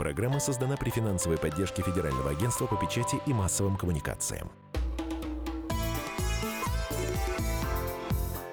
Программа 0.00 0.40
создана 0.40 0.78
при 0.78 0.88
финансовой 0.88 1.36
поддержке 1.36 1.82
Федерального 1.82 2.30
агентства 2.30 2.64
по 2.64 2.74
печати 2.74 3.16
и 3.26 3.34
массовым 3.34 3.76
коммуникациям. 3.76 4.50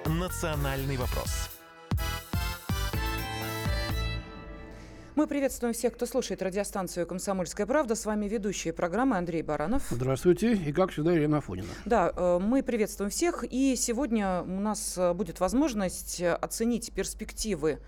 «Национальный 0.05 0.97
вопрос». 0.97 1.49
Мы 5.15 5.25
приветствуем 5.25 5.73
всех, 5.73 5.93
кто 5.93 6.05
слушает 6.05 6.41
радиостанцию 6.41 7.07
«Комсомольская 7.07 7.65
правда». 7.65 7.95
С 7.95 8.05
вами 8.05 8.27
ведущие 8.27 8.73
программы 8.73 9.17
Андрей 9.17 9.41
Баранов. 9.41 9.83
Здравствуйте. 9.89 10.53
И, 10.53 10.73
как 10.73 10.91
всегда, 10.91 11.15
Ирина 11.15 11.37
Афонина. 11.37 11.69
Да, 11.85 12.11
э, 12.13 12.39
мы 12.39 12.61
приветствуем 12.61 13.09
всех. 13.09 13.45
И 13.49 13.77
сегодня 13.77 14.41
у 14.41 14.59
нас 14.59 14.97
э, 14.97 15.13
будет 15.13 15.39
возможность 15.39 16.21
оценить 16.21 16.91
перспективы 16.91 17.79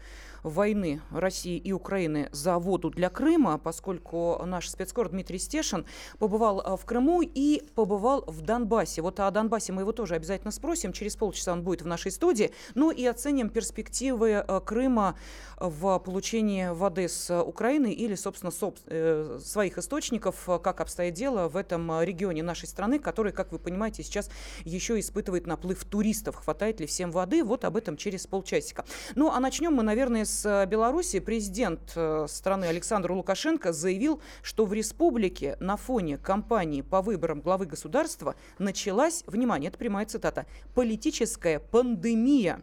войны 0.44 1.02
России 1.12 1.58
и 1.58 1.72
Украины 1.72 2.30
за 2.32 2.58
воду 2.58 2.90
для 2.90 3.10
Крыма, 3.10 3.58
поскольку 3.58 4.42
наш 4.46 4.70
спецкор 4.70 5.10
Дмитрий 5.10 5.40
Стешин 5.40 5.86
побывал 6.18 6.62
э, 6.62 6.78
в 6.78 6.86
Крыму 6.86 7.22
и 7.22 7.64
побывал 7.76 8.24
в 8.28 8.42
Донбассе. 8.42 9.02
Вот 9.02 9.20
о 9.20 9.30
Донбассе 9.32 9.74
мы 9.74 9.82
его 9.82 9.92
тоже 9.92 10.16
обязательно 10.16 10.52
спросим. 10.52 10.94
Через 10.94 11.16
полчаса 11.16 11.54
он 11.54 11.64
будет 11.64 11.82
в 11.82 11.88
нашей 11.88 12.12
студии. 12.12 12.52
Ну 12.76 12.92
и 12.92 13.06
оценим 13.06 13.50
перспективы 13.50 14.44
э, 14.46 14.62
Крыма 14.66 15.18
в 15.58 16.00
получении 16.00 16.70
воды 16.70 17.08
с 17.08 17.42
Украины 17.42 17.92
или, 17.92 18.16
собственно, 18.16 18.52
соб, 18.52 18.78
э, 18.86 19.40
своих 19.44 19.78
источников, 19.78 20.48
как 20.64 20.82
обстоит 20.82 21.14
дело 21.14 21.50
в 21.50 21.58
этом 21.58 22.02
регионе 22.02 22.44
нашей 22.44 22.68
страны, 22.68 23.00
который, 23.00 23.32
как 23.32 23.52
вы 23.52 23.60
понимаете, 23.60 24.04
сейчас 24.04 24.30
еще 24.64 25.00
испытывает 25.00 25.48
наплыв 25.48 25.84
туристов. 25.86 26.36
Хватает 26.38 26.80
ли 26.80 26.88
всем 26.88 27.12
воды? 27.12 27.44
Вот 27.44 27.66
об 27.66 27.76
этом 27.76 27.98
через 27.98 28.28
полчасика. 28.28 28.86
Ну, 29.16 29.32
а 29.32 29.40
начнем 29.40 29.74
мы, 29.74 29.84
наверное, 29.84 30.26
с 30.30 30.46
э, 30.46 30.66
Беларуси 30.68 31.20
президент 31.20 31.94
э, 31.96 32.26
страны 32.30 32.66
Александр 32.66 33.12
Лукашенко 33.12 33.74
заявил, 33.74 34.22
что 34.42 34.66
в 34.66 34.74
республике 34.74 35.58
на 35.60 35.76
фоне 35.76 36.18
кампании 36.18 36.82
по 36.82 37.02
выборам 37.02 37.42
главы 37.42 37.66
государства 37.66 38.36
началась, 38.60 39.24
внимание, 39.28 39.70
это 39.70 39.78
прямая 39.78 40.06
цитата, 40.06 40.46
политическая 40.76 41.60
пандемия. 41.60 42.62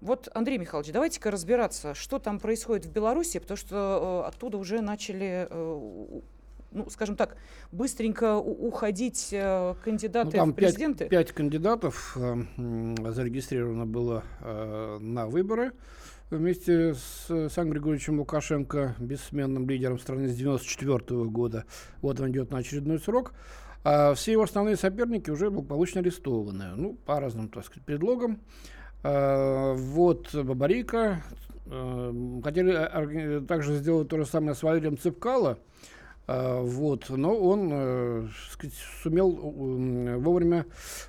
Вот, 0.00 0.28
Андрей 0.34 0.58
Михайлович, 0.58 0.92
давайте-ка 0.92 1.30
разбираться, 1.30 1.94
что 1.94 2.18
там 2.18 2.40
происходит 2.40 2.86
в 2.86 2.90
Беларуси, 2.90 3.38
потому 3.38 3.56
что 3.56 4.22
э, 4.24 4.28
оттуда 4.28 4.58
уже 4.58 4.80
начали 4.80 5.46
э, 5.48 6.20
ну, 6.72 6.90
скажем 6.90 7.16
так, 7.16 7.36
быстренько 7.70 8.36
уходить 8.36 9.28
э, 9.32 9.74
кандидаты 9.84 10.30
ну, 10.32 10.32
там 10.32 10.52
в 10.52 10.54
президенты? 10.54 11.06
Пять, 11.06 11.28
пять 11.28 11.32
кандидатов 11.32 12.16
э, 12.16 12.44
зарегистрировано 13.12 13.86
было 13.86 14.24
э, 14.40 14.98
на 15.00 15.26
выборы 15.26 15.72
вместе 16.30 16.94
с 16.94 17.30
Александром 17.30 17.74
Григорьевичем 17.74 18.18
Лукашенко, 18.18 18.94
бессменным 18.98 19.68
лидером 19.68 19.98
страны 19.98 20.28
с 20.28 20.32
1994 20.32 21.24
года. 21.24 21.64
Вот 22.00 22.20
он 22.20 22.30
идет 22.30 22.50
на 22.50 22.58
очередной 22.58 22.98
срок. 22.98 23.34
А 23.84 24.14
все 24.14 24.32
его 24.32 24.42
основные 24.42 24.76
соперники 24.76 25.30
уже 25.30 25.50
благополучно 25.50 26.00
арестованы. 26.00 26.74
Ну, 26.76 26.94
по 26.94 27.20
разным, 27.20 27.48
так 27.48 27.64
сказать, 27.64 27.84
предлогам. 27.84 28.40
А, 29.02 29.74
вот 29.74 30.34
Бабарика. 30.34 31.22
А, 31.66 32.40
хотели 32.44 33.44
также 33.44 33.76
сделать 33.76 34.08
то 34.08 34.18
же 34.18 34.26
самое 34.26 34.54
с 34.54 34.62
Валерием 34.62 34.96
Цыпкало. 34.96 35.58
А, 36.26 36.60
вот, 36.62 37.08
но 37.10 37.36
он 37.36 37.70
э, 37.72 38.28
сказать, 38.50 38.76
сумел 39.02 39.30
вовремя 39.30 40.66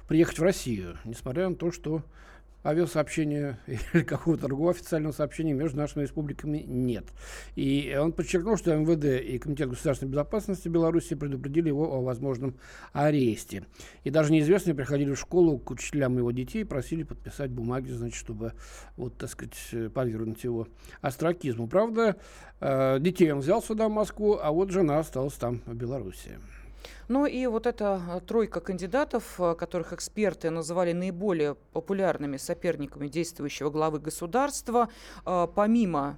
приехать 0.08 0.40
в 0.40 0.44
Россию, 0.44 0.98
несмотря 1.04 1.50
на 1.50 1.56
то, 1.56 1.72
что 1.72 2.02
авиасообщения 2.66 3.60
или 3.68 4.04
какого-то 4.04 4.48
другого 4.48 4.72
официального 4.72 5.12
сообщения 5.12 5.54
между 5.54 5.78
нашими 5.78 6.04
республиками 6.04 6.60
нет. 6.60 7.06
И 7.56 7.96
он 8.00 8.14
подчеркнул, 8.14 8.58
что 8.58 8.76
МВД 8.76 9.24
и 9.24 9.38
Комитет 9.40 9.70
государственной 9.70 10.12
безопасности 10.12 10.68
Беларуси 10.68 11.16
предупредили 11.16 11.68
его 11.68 11.94
о 11.94 12.02
возможном 12.02 12.56
аресте. 12.92 13.66
И 14.04 14.10
даже 14.10 14.32
неизвестные 14.32 14.76
приходили 14.76 15.14
в 15.14 15.20
школу 15.20 15.58
к 15.58 15.72
учителям 15.72 16.18
его 16.18 16.32
детей 16.32 16.62
и 16.62 16.66
просили 16.66 17.04
подписать 17.04 17.52
бумаги, 17.52 17.92
значит, 17.92 18.18
чтобы, 18.18 18.54
вот, 18.98 19.18
так 19.18 19.30
сказать, 19.30 19.94
подвергнуть 19.94 20.44
его 20.44 20.68
астракизму. 21.02 21.68
Правда, 21.68 22.16
э, 22.60 23.00
детей 23.00 23.32
он 23.32 23.40
взял 23.40 23.62
сюда, 23.62 23.88
в 23.88 23.92
Москву, 23.92 24.40
а 24.42 24.52
вот 24.52 24.72
жена 24.72 25.00
осталась 25.00 25.34
там, 25.34 25.62
в 25.66 25.74
Беларуси. 25.74 26.40
Ну 27.08 27.26
и 27.26 27.46
вот 27.48 27.68
эта 27.68 28.02
э, 28.08 28.22
тройка 28.22 28.60
кандидатов, 28.60 29.40
э, 29.40 29.56
которых 29.56 29.94
эксперты 29.94 30.50
называли 30.50 30.94
наиболее 30.94 31.56
популярными 31.74 32.38
соперниками 32.38 33.08
действующего 33.08 33.70
главы 33.70 34.00
государства, 34.00 34.90
э, 35.26 35.48
помимо 35.56 36.18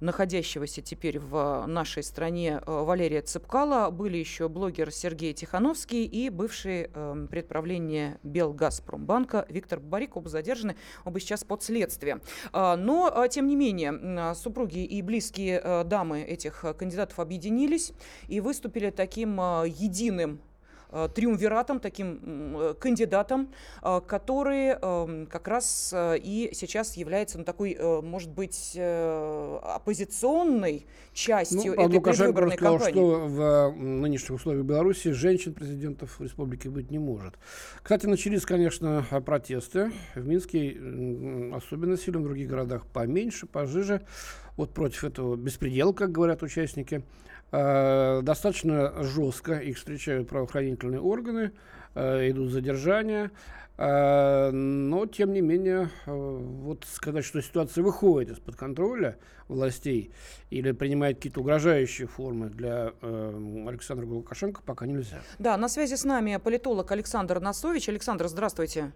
находящегося 0.00 0.82
теперь 0.82 1.18
в 1.18 1.64
нашей 1.66 2.02
стране 2.02 2.60
э, 2.60 2.70
Валерия 2.70 3.22
Цыпкала, 3.22 3.90
были 3.90 4.16
еще 4.16 4.48
блогер 4.48 4.90
Сергей 4.90 5.32
Тихановский 5.32 6.04
и 6.04 6.30
бывший 6.30 6.90
э, 6.92 7.26
предправление 7.30 8.18
Белгазпромбанка 8.22 9.46
Виктор 9.48 9.80
Барик. 9.80 10.16
Оба 10.16 10.28
задержаны, 10.28 10.76
оба 11.04 11.20
сейчас 11.20 11.44
под 11.44 11.62
следствием. 11.62 12.22
А, 12.52 12.76
но, 12.76 13.10
а, 13.14 13.28
тем 13.28 13.46
не 13.46 13.56
менее, 13.56 14.34
супруги 14.34 14.84
и 14.84 15.02
близкие 15.02 15.60
э, 15.62 15.84
дамы 15.84 16.22
этих 16.22 16.64
кандидатов 16.78 17.18
объединились 17.20 17.92
и 18.28 18.40
выступили 18.40 18.90
таким 18.90 19.38
единым 19.64 20.40
Э, 20.40 20.49
триумвиратом, 21.14 21.80
таким 21.80 22.56
э, 22.58 22.74
кандидатом, 22.78 23.50
э, 23.82 24.00
который 24.06 24.68
эм, 24.70 25.26
как 25.26 25.48
раз 25.48 25.92
и 25.96 26.50
сейчас 26.52 26.96
является 26.96 27.38
ну, 27.38 27.44
такой, 27.44 27.76
может 28.02 28.30
быть, 28.30 28.76
оппозиционной 28.76 30.86
частью 31.12 31.74
ну, 31.76 31.84
этой 31.84 31.96
Лукашенко 31.96 32.50
сказал, 32.50 32.78
кампании. 32.78 32.92
что 32.92 33.26
в 33.26 33.72
нынешних 33.76 34.36
условиях 34.36 34.64
Беларуси 34.64 35.12
женщин-президентов 35.12 36.20
республики 36.20 36.68
быть 36.68 36.90
не 36.90 36.98
может. 36.98 37.38
Кстати, 37.82 38.06
начались, 38.06 38.44
конечно, 38.44 39.04
протесты. 39.24 39.92
В 40.14 40.26
Минске 40.26 40.76
особенно 41.54 41.96
сильно, 41.96 42.20
в 42.20 42.24
других 42.24 42.48
городах 42.48 42.86
поменьше, 42.86 43.46
пожиже. 43.46 44.02
Вот 44.56 44.74
против 44.74 45.04
этого 45.04 45.36
беспредела, 45.36 45.92
как 45.92 46.12
говорят 46.12 46.42
участники. 46.42 47.02
Э, 47.52 48.20
достаточно 48.22 49.02
жестко 49.02 49.54
их 49.54 49.76
встречают 49.76 50.28
правоохранительные 50.28 51.00
органы, 51.00 51.52
э, 51.94 52.30
идут 52.30 52.50
задержания. 52.50 53.32
Э, 53.76 54.50
но, 54.50 55.06
тем 55.06 55.32
не 55.32 55.40
менее, 55.40 55.88
вот 56.06 56.84
сказать, 56.88 57.24
что 57.24 57.40
ситуация 57.40 57.82
выходит 57.82 58.30
из-под 58.32 58.56
контроля 58.56 59.16
властей 59.48 60.12
или 60.50 60.70
принимает 60.72 61.16
какие-то 61.16 61.40
угрожающие 61.40 62.06
формы 62.06 62.50
для 62.50 62.92
Александра 63.02 64.06
Лукашенко, 64.06 64.62
пока 64.64 64.86
нельзя. 64.86 65.20
Да, 65.38 65.56
на 65.56 65.68
связи 65.68 65.96
с 65.96 66.04
нами 66.04 66.36
политолог 66.36 66.92
Александр 66.92 67.40
Носович. 67.40 67.88
Александр, 67.88 68.28
здравствуйте. 68.28 68.92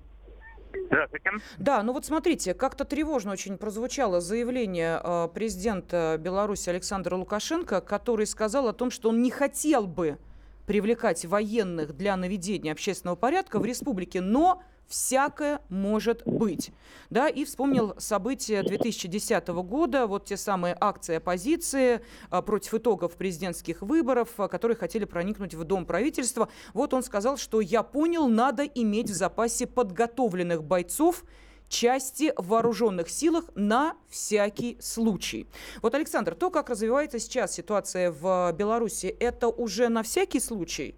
Здравствуйте. 0.86 1.30
Да, 1.58 1.82
ну 1.82 1.92
вот 1.92 2.04
смотрите, 2.04 2.54
как-то 2.54 2.84
тревожно 2.84 3.32
очень 3.32 3.58
прозвучало 3.58 4.20
заявление 4.20 5.00
э, 5.02 5.28
президента 5.32 6.16
Беларуси 6.20 6.68
Александра 6.68 7.16
Лукашенко, 7.16 7.80
который 7.80 8.26
сказал 8.26 8.68
о 8.68 8.72
том, 8.72 8.90
что 8.90 9.10
он 9.10 9.22
не 9.22 9.30
хотел 9.30 9.86
бы 9.86 10.18
привлекать 10.66 11.24
военных 11.24 11.94
для 11.96 12.16
наведения 12.16 12.72
общественного 12.72 13.16
порядка 13.16 13.58
в 13.58 13.64
республике, 13.64 14.20
но 14.20 14.62
всякое 14.88 15.60
может 15.68 16.22
быть. 16.26 16.72
Да, 17.10 17.28
и 17.28 17.44
вспомнил 17.44 17.94
события 17.98 18.62
2010 18.62 19.48
года, 19.48 20.06
вот 20.06 20.26
те 20.26 20.36
самые 20.36 20.76
акции 20.80 21.16
оппозиции 21.16 22.00
а, 22.30 22.42
против 22.42 22.74
итогов 22.74 23.16
президентских 23.16 23.82
выборов, 23.82 24.28
а, 24.38 24.48
которые 24.48 24.76
хотели 24.76 25.04
проникнуть 25.04 25.54
в 25.54 25.64
Дом 25.64 25.86
правительства. 25.86 26.48
Вот 26.72 26.94
он 26.94 27.02
сказал, 27.02 27.36
что 27.36 27.60
я 27.60 27.82
понял, 27.82 28.28
надо 28.28 28.64
иметь 28.64 29.10
в 29.10 29.14
запасе 29.14 29.66
подготовленных 29.66 30.64
бойцов, 30.64 31.24
части 31.68 32.32
в 32.36 32.48
вооруженных 32.48 33.08
силах 33.08 33.44
на 33.54 33.96
всякий 34.08 34.78
случай. 34.80 35.46
Вот, 35.82 35.94
Александр, 35.94 36.34
то, 36.34 36.50
как 36.50 36.70
развивается 36.70 37.18
сейчас 37.18 37.52
ситуация 37.52 38.12
в 38.12 38.52
Беларуси, 38.52 39.06
это 39.06 39.48
уже 39.48 39.88
на 39.88 40.02
всякий 40.02 40.40
случай? 40.40 40.94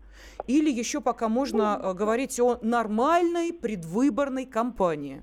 Или 0.47 0.71
еще 0.71 1.01
пока 1.01 1.29
можно 1.29 1.81
э, 1.83 1.95
говорить 1.95 2.39
о 2.41 2.59
нормальной 2.63 3.53
предвыборной 3.53 4.47
кампании? 4.47 5.23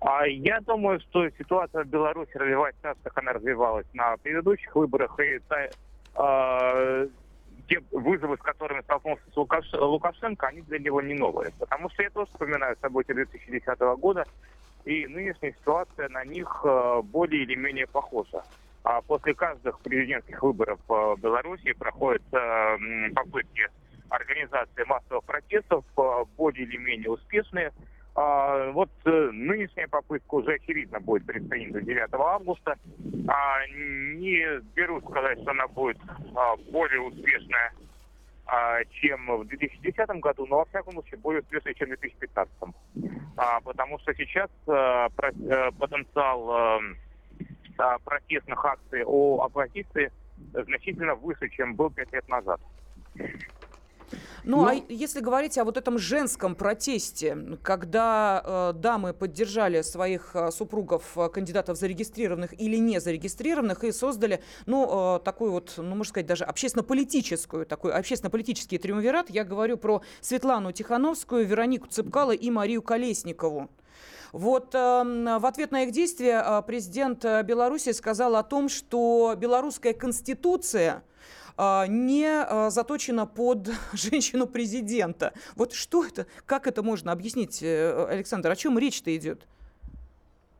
А 0.00 0.26
я 0.26 0.60
думаю, 0.60 1.00
что 1.00 1.30
ситуация 1.30 1.84
в 1.84 1.88
Беларуси 1.88 2.36
развивается 2.36 2.80
так, 2.82 2.98
как 3.02 3.18
она 3.18 3.32
развивалась 3.32 3.86
на 3.94 4.16
предыдущих 4.18 4.76
выборах. 4.76 5.18
И 5.18 5.40
э, 6.16 7.08
те 7.68 7.80
вызовы, 7.90 8.36
с 8.36 8.40
которыми 8.40 8.82
столкнулся 8.82 9.22
Лукаш... 9.34 9.72
Лукашенко, 9.72 10.46
они 10.48 10.60
для 10.62 10.78
него 10.78 11.00
не 11.00 11.14
новые. 11.14 11.52
Потому 11.58 11.88
что 11.90 12.02
я 12.02 12.10
тоже 12.10 12.30
вспоминаю 12.32 12.76
события 12.82 13.14
2010 13.14 13.78
года, 13.98 14.26
и 14.84 15.06
нынешняя 15.06 15.52
ситуация 15.52 16.08
на 16.10 16.24
них 16.24 16.60
э, 16.64 17.02
более 17.02 17.42
или 17.42 17.54
менее 17.54 17.86
похожа. 17.86 18.44
А 18.84 19.00
после 19.00 19.34
каждых 19.34 19.80
президентских 19.80 20.42
выборов 20.42 20.78
в 20.86 21.16
Беларуси 21.18 21.72
проходят 21.72 22.22
попытки 22.30 23.68
организации 24.10 24.84
массовых 24.84 25.24
протестов, 25.24 25.84
более 26.36 26.64
или 26.64 26.76
менее 26.76 27.10
успешные. 27.10 27.72
А, 28.16 28.70
вот 28.70 28.90
э, 29.06 29.30
нынешняя 29.32 29.88
попытка 29.88 30.34
уже 30.36 30.54
очевидно 30.54 31.00
будет 31.00 31.26
предпринята 31.26 31.80
9 31.80 32.08
августа. 32.12 32.76
А, 33.26 33.66
не 33.66 34.60
беру 34.74 35.00
сказать, 35.00 35.40
что 35.40 35.50
она 35.50 35.66
будет 35.66 35.98
более 36.70 37.00
успешная, 37.00 37.72
чем 38.90 39.38
в 39.38 39.46
2010 39.46 40.08
году, 40.20 40.46
но 40.46 40.58
во 40.58 40.64
всяком 40.66 40.92
случае 40.92 41.18
более 41.18 41.42
успешной, 41.42 41.74
чем 41.74 41.88
в 41.88 41.98
2015. 41.98 42.54
А, 43.36 43.60
потому 43.62 43.98
что 43.98 44.14
сейчас 44.14 44.48
потенциал 45.16 46.80
протестных 48.04 48.64
акций 48.64 49.02
о 49.04 49.42
оппозиции 49.44 50.10
значительно 50.52 51.14
выше, 51.14 51.48
чем 51.48 51.74
был 51.74 51.90
пять 51.90 52.12
лет 52.12 52.28
назад. 52.28 52.60
Ну, 54.44 54.58
ну, 54.58 54.66
а 54.66 54.74
если 54.88 55.20
говорить 55.20 55.56
о 55.56 55.64
вот 55.64 55.78
этом 55.78 55.98
женском 55.98 56.54
протесте, 56.54 57.36
когда 57.62 58.42
э, 58.44 58.72
дамы 58.74 59.14
поддержали 59.14 59.80
своих 59.80 60.36
э, 60.36 60.50
супругов, 60.50 61.16
э, 61.16 61.28
кандидатов 61.30 61.78
зарегистрированных 61.78 62.60
или 62.60 62.76
не 62.76 63.00
зарегистрированных, 63.00 63.84
и 63.84 63.92
создали, 63.92 64.42
ну, 64.66 65.16
э, 65.16 65.20
такую 65.20 65.52
вот, 65.52 65.72
ну, 65.78 65.84
можно 65.84 66.04
сказать, 66.04 66.26
даже 66.26 66.44
общественно-политическую, 66.44 67.64
такой 67.64 67.92
общественно-политический 67.92 68.76
триумвират, 68.76 69.30
я 69.30 69.44
говорю 69.44 69.78
про 69.78 70.02
Светлану 70.20 70.72
Тихановскую, 70.72 71.46
Веронику 71.46 71.88
Цыпкало 71.88 72.32
и 72.32 72.50
Марию 72.50 72.82
Колесникову. 72.82 73.70
Вот 74.34 74.74
э, 74.74 74.78
в 75.38 75.46
ответ 75.46 75.70
на 75.70 75.84
их 75.84 75.92
действия 75.92 76.42
э, 76.44 76.62
президент 76.66 77.24
э, 77.24 77.44
Беларуси 77.44 77.92
сказал 77.92 78.34
о 78.34 78.42
том, 78.42 78.68
что 78.68 79.36
белорусская 79.38 79.94
конституция– 79.94 81.04
а, 81.56 81.86
не 81.86 82.28
заточена 82.70 83.26
под 83.26 83.68
женщину 83.92 84.48
президента. 84.48 85.32
Вот 85.54 85.72
что 85.72 86.04
это? 86.04 86.26
Как 86.46 86.66
это 86.66 86.82
можно 86.82 87.12
объяснить, 87.12 87.62
э, 87.62 88.06
Александр? 88.08 88.50
О 88.50 88.56
чем 88.56 88.76
речь-то 88.76 89.16
идет? 89.16 89.46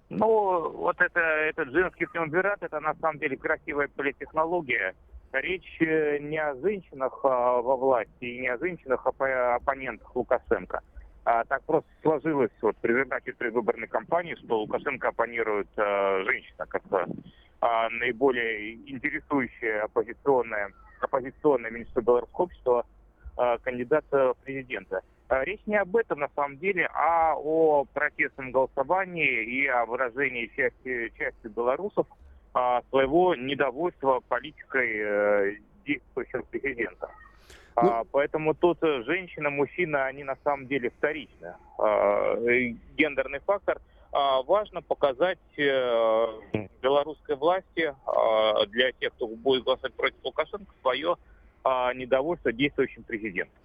Ну, 0.08 0.70
вот 0.70 1.00
это, 1.00 1.18
этот 1.18 1.72
женский 1.72 2.06
триумвират, 2.06 2.62
это 2.62 2.78
на 2.78 2.94
самом 3.00 3.18
деле 3.18 3.36
красивая 3.36 3.88
политтехнология. 3.88 4.94
Речь 5.32 5.78
э, 5.80 6.18
не 6.20 6.38
о 6.38 6.54
женщинах 6.54 7.18
а, 7.24 7.60
во 7.60 7.76
власти 7.76 8.24
и 8.24 8.40
не 8.42 8.46
о 8.46 8.58
женщинах, 8.58 9.04
а 9.04 9.10
о 9.10 9.56
оппонентах 9.56 10.14
Лукашенко. 10.14 10.80
А, 11.24 11.44
так 11.44 11.62
просто 11.64 11.88
сложилось 12.02 12.50
вот, 12.60 12.76
при 12.78 12.92
результате 12.92 13.32
предвыборной 13.32 13.86
кампании, 13.86 14.34
что 14.34 14.60
Лукашенко 14.60 15.08
оппонирует 15.08 15.68
а, 15.76 16.22
женщина 16.24 16.66
как 16.66 16.82
а, 17.60 17.88
наиболее 17.90 18.74
интересующая 18.90 19.84
оппозиционная 19.84 20.70
оппозиционное 21.04 21.70
меньшинство 21.70 22.02
белорусского 22.02 22.44
общества 22.44 22.86
э, 23.36 23.58
кандидата 23.62 24.34
в 24.34 24.36
президента. 24.44 25.02
Э, 25.28 25.44
речь 25.44 25.60
не 25.66 25.76
об 25.76 25.94
этом 25.96 26.20
на 26.20 26.28
самом 26.34 26.58
деле, 26.58 26.88
а 26.94 27.34
о 27.36 27.84
протестном 27.92 28.52
голосовании 28.52 29.44
и 29.44 29.66
о 29.66 29.86
выражении 29.86 30.50
части, 30.56 31.12
части 31.18 31.46
белорусов 31.48 32.06
а, 32.52 32.82
своего 32.90 33.34
недовольства 33.34 34.20
политикой 34.28 34.92
э, 34.96 35.56
действующего 35.84 36.42
президента. 36.42 37.10
Ну... 37.76 37.88
А, 37.88 38.04
поэтому 38.10 38.54
тут 38.54 38.78
женщина, 38.80 39.50
мужчина, 39.50 40.06
они 40.06 40.24
на 40.24 40.36
самом 40.44 40.66
деле 40.66 40.90
вторичны. 40.90 41.54
А, 41.78 42.36
гендерный 42.96 43.40
фактор. 43.40 43.80
А, 44.12 44.42
важно 44.42 44.80
показать 44.80 45.38
э, 45.56 46.26
белорусской 46.80 47.34
власти, 47.34 47.92
а, 48.06 48.64
для 48.66 48.92
тех, 48.92 49.12
кто 49.14 49.26
будет 49.26 49.64
голосовать 49.64 49.92
против 49.94 50.18
Лукашенко, 50.22 50.72
свое 50.82 51.16
а, 51.64 51.92
недовольство 51.94 52.52
действующим 52.52 53.02
президентом. 53.02 53.56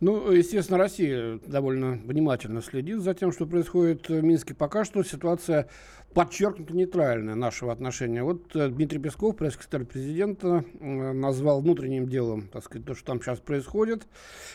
Ну, 0.00 0.30
естественно, 0.30 0.76
Россия 0.76 1.38
довольно 1.46 1.92
внимательно 1.92 2.60
следит 2.60 2.98
за 2.98 3.14
тем, 3.14 3.32
что 3.32 3.46
происходит 3.46 4.10
в 4.10 4.22
Минске. 4.22 4.54
Пока 4.54 4.84
что 4.84 5.02
ситуация 5.02 5.68
подчеркнуто 6.16 6.74
нейтральная 6.74 7.34
нашего 7.34 7.70
отношения. 7.70 8.22
Вот 8.22 8.56
э, 8.56 8.70
Дмитрий 8.70 8.98
Песков, 8.98 9.36
пресс-секретарь 9.36 9.84
президента, 9.84 10.64
э, 10.80 11.12
назвал 11.12 11.60
внутренним 11.60 12.08
делом, 12.08 12.48
так 12.48 12.64
сказать, 12.64 12.86
то, 12.86 12.94
что 12.94 13.04
там 13.04 13.20
сейчас 13.20 13.38
происходит. 13.38 14.06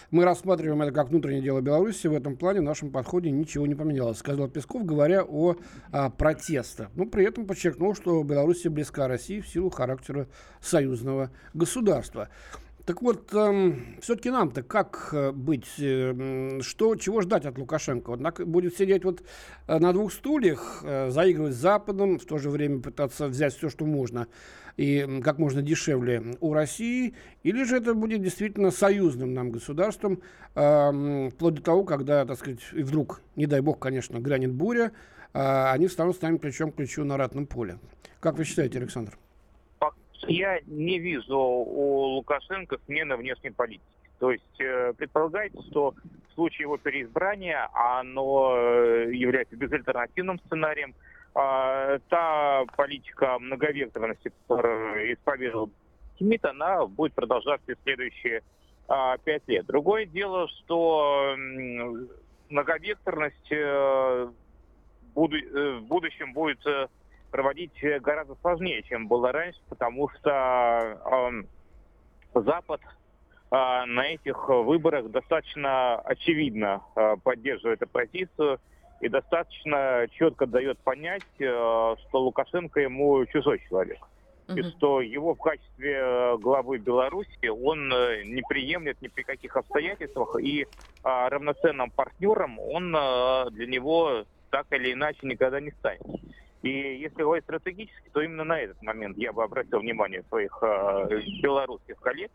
Мы 0.10 0.26
рассматриваем 0.26 0.82
это 0.82 0.92
как 0.92 1.10
внутреннее 1.10 1.44
дело 1.44 1.62
Беларуси. 1.62 2.08
В 2.08 2.16
этом 2.16 2.36
плане 2.36 2.62
в 2.62 2.64
нашем 2.64 2.90
подходе 2.90 3.30
ничего 3.30 3.68
не 3.68 3.76
поменялось, 3.76 4.18
сказал 4.18 4.48
Песков, 4.48 4.86
говоря 4.86 5.24
о, 5.24 5.56
о 5.92 6.10
протестах. 6.10 6.90
Но 6.96 7.06
при 7.06 7.26
этом 7.28 7.46
подчеркнул, 7.46 7.94
что 7.94 8.24
Беларусь 8.24 8.64
близка 8.64 9.08
России 9.08 9.40
в 9.40 9.48
силу 9.48 9.70
характера 9.70 10.28
союзного 10.62 11.30
государства. 11.54 12.30
Так 12.92 13.02
вот, 13.04 13.34
эм, 13.34 13.96
все-таки 14.02 14.30
нам-то 14.30 14.64
как 14.64 15.12
э, 15.14 15.32
быть? 15.32 15.66
Э, 15.80 16.60
что, 16.60 16.98
чего 16.98 17.22
ждать 17.22 17.46
от 17.46 17.58
Лукашенко? 17.58 18.10
Он 18.10 18.28
будет 18.52 18.76
сидеть 18.76 19.06
вот 19.06 19.24
э, 19.68 19.80
на 19.80 19.94
двух 19.94 20.12
стульях, 20.12 20.82
э, 20.84 21.10
заигрывать 21.10 21.54
с 21.54 21.58
Западом, 21.58 22.20
в 22.20 22.26
то 22.26 22.38
же 22.38 22.50
время 22.50 22.82
пытаться 22.82 23.30
взять 23.30 23.56
все, 23.56 23.70
что 23.70 23.86
можно, 23.86 24.28
и 24.76 25.22
как 25.24 25.38
можно 25.38 25.62
дешевле 25.62 26.36
у 26.42 26.52
России? 26.52 27.14
Или 27.44 27.64
же 27.64 27.78
это 27.78 27.94
будет 27.94 28.22
действительно 28.22 28.72
союзным 28.72 29.34
нам 29.34 29.52
государством, 29.52 30.22
э, 30.56 31.30
вплоть 31.30 31.54
до 31.54 31.62
того, 31.62 31.86
когда, 31.86 32.26
так 32.26 32.40
сказать, 32.40 32.60
и 32.74 32.84
вдруг, 32.84 33.22
не 33.38 33.46
дай 33.46 33.62
бог, 33.62 33.80
конечно, 33.80 34.18
грянет 34.18 34.52
буря, 34.52 34.92
э, 35.34 35.72
они 35.72 35.88
станут 35.88 36.18
с 36.18 36.22
нами 36.22 36.36
плечом 36.36 36.74
к 36.74 36.76
плечу 36.76 37.06
на 37.06 37.16
ратном 37.16 37.48
поле. 37.48 37.80
Как 38.20 38.38
вы 38.38 38.44
считаете, 38.44 38.80
Александр? 38.80 39.18
Я 40.32 40.60
не 40.66 41.00
вижу 41.00 41.38
у 41.38 42.16
Лукашенко 42.16 42.78
смены 42.86 43.16
внешней 43.18 43.52
политики. 43.52 43.84
То 44.20 44.32
есть 44.32 44.60
э, 44.60 44.94
предполагается, 44.94 45.62
что 45.70 45.96
в 46.30 46.34
случае 46.36 46.66
его 46.66 46.78
переизбрания 46.78 47.70
оно 47.74 48.56
э, 48.56 49.14
является 49.14 49.56
безальтернативным 49.56 50.40
сценарием. 50.46 50.94
А, 51.34 51.98
та 52.10 52.66
политика 52.76 53.40
многовекторности, 53.40 54.34
которую 54.48 55.14
исповедовал 55.14 55.72
Кимит, 56.20 56.44
она 56.44 56.86
будет 56.86 57.14
продолжаться 57.14 57.74
в 57.74 57.84
следующие 57.84 58.44
а, 58.88 59.18
пять 59.18 59.48
лет. 59.48 59.66
Другое 59.66 60.06
дело, 60.06 60.48
что 60.50 61.36
многовекторность 62.50 63.52
э, 63.52 64.28
в 65.16 65.80
будущем 65.82 66.34
будет 66.34 66.60
проводить 67.32 67.84
э, 67.84 68.00
гораздо 68.00 68.36
сложнее, 68.42 68.84
чем 68.84 69.08
было 69.08 69.32
раньше, 69.32 69.60
потому 69.70 70.10
что 70.10 71.00
э, 72.34 72.40
Запад 72.40 72.82
э, 72.84 73.56
на 73.86 74.08
этих 74.08 74.48
выборах 74.50 75.10
достаточно 75.10 75.96
очевидно 76.00 76.82
э, 76.96 77.16
поддерживает 77.24 77.82
оппозицию 77.82 78.60
и 79.00 79.10
достаточно 79.10 80.06
четко 80.12 80.46
дает 80.46 80.78
понять, 80.80 81.26
э, 81.40 81.46
что 81.46 82.20
Лукашенко 82.20 82.80
ему 82.82 83.26
чужой 83.26 83.60
человек. 83.68 84.00
Uh-huh. 84.48 84.60
И 84.60 84.64
что 84.64 85.02
его 85.02 85.34
в 85.34 85.40
качестве 85.40 85.98
э, 85.98 86.38
главы 86.38 86.78
Беларуси 86.78 87.48
он 87.48 87.92
э, 87.94 88.24
не 88.26 88.42
приемлет 88.48 89.02
ни 89.02 89.08
при 89.08 89.24
каких 89.24 89.56
обстоятельствах, 89.56 90.36
и 90.42 90.64
э, 90.64 90.66
равноценным 91.04 91.90
партнером 91.92 92.60
он 92.60 92.96
э, 92.96 93.50
для 93.52 93.68
него 93.68 94.26
так 94.50 94.68
или 94.72 94.94
иначе 94.94 95.20
никогда 95.24 95.60
не 95.60 95.72
станет. 95.72 96.02
И 96.62 96.70
если 96.70 97.24
говорить 97.24 97.44
стратегически, 97.46 98.10
то 98.14 98.22
именно 98.22 98.44
на 98.44 98.60
этот 98.60 98.82
момент 98.84 99.18
я 99.18 99.34
бы 99.34 99.44
обратил 99.44 99.80
внимание 99.80 100.24
своих 100.30 100.56
э, 100.62 101.22
белорусских 101.42 101.98
коллег 102.00 102.32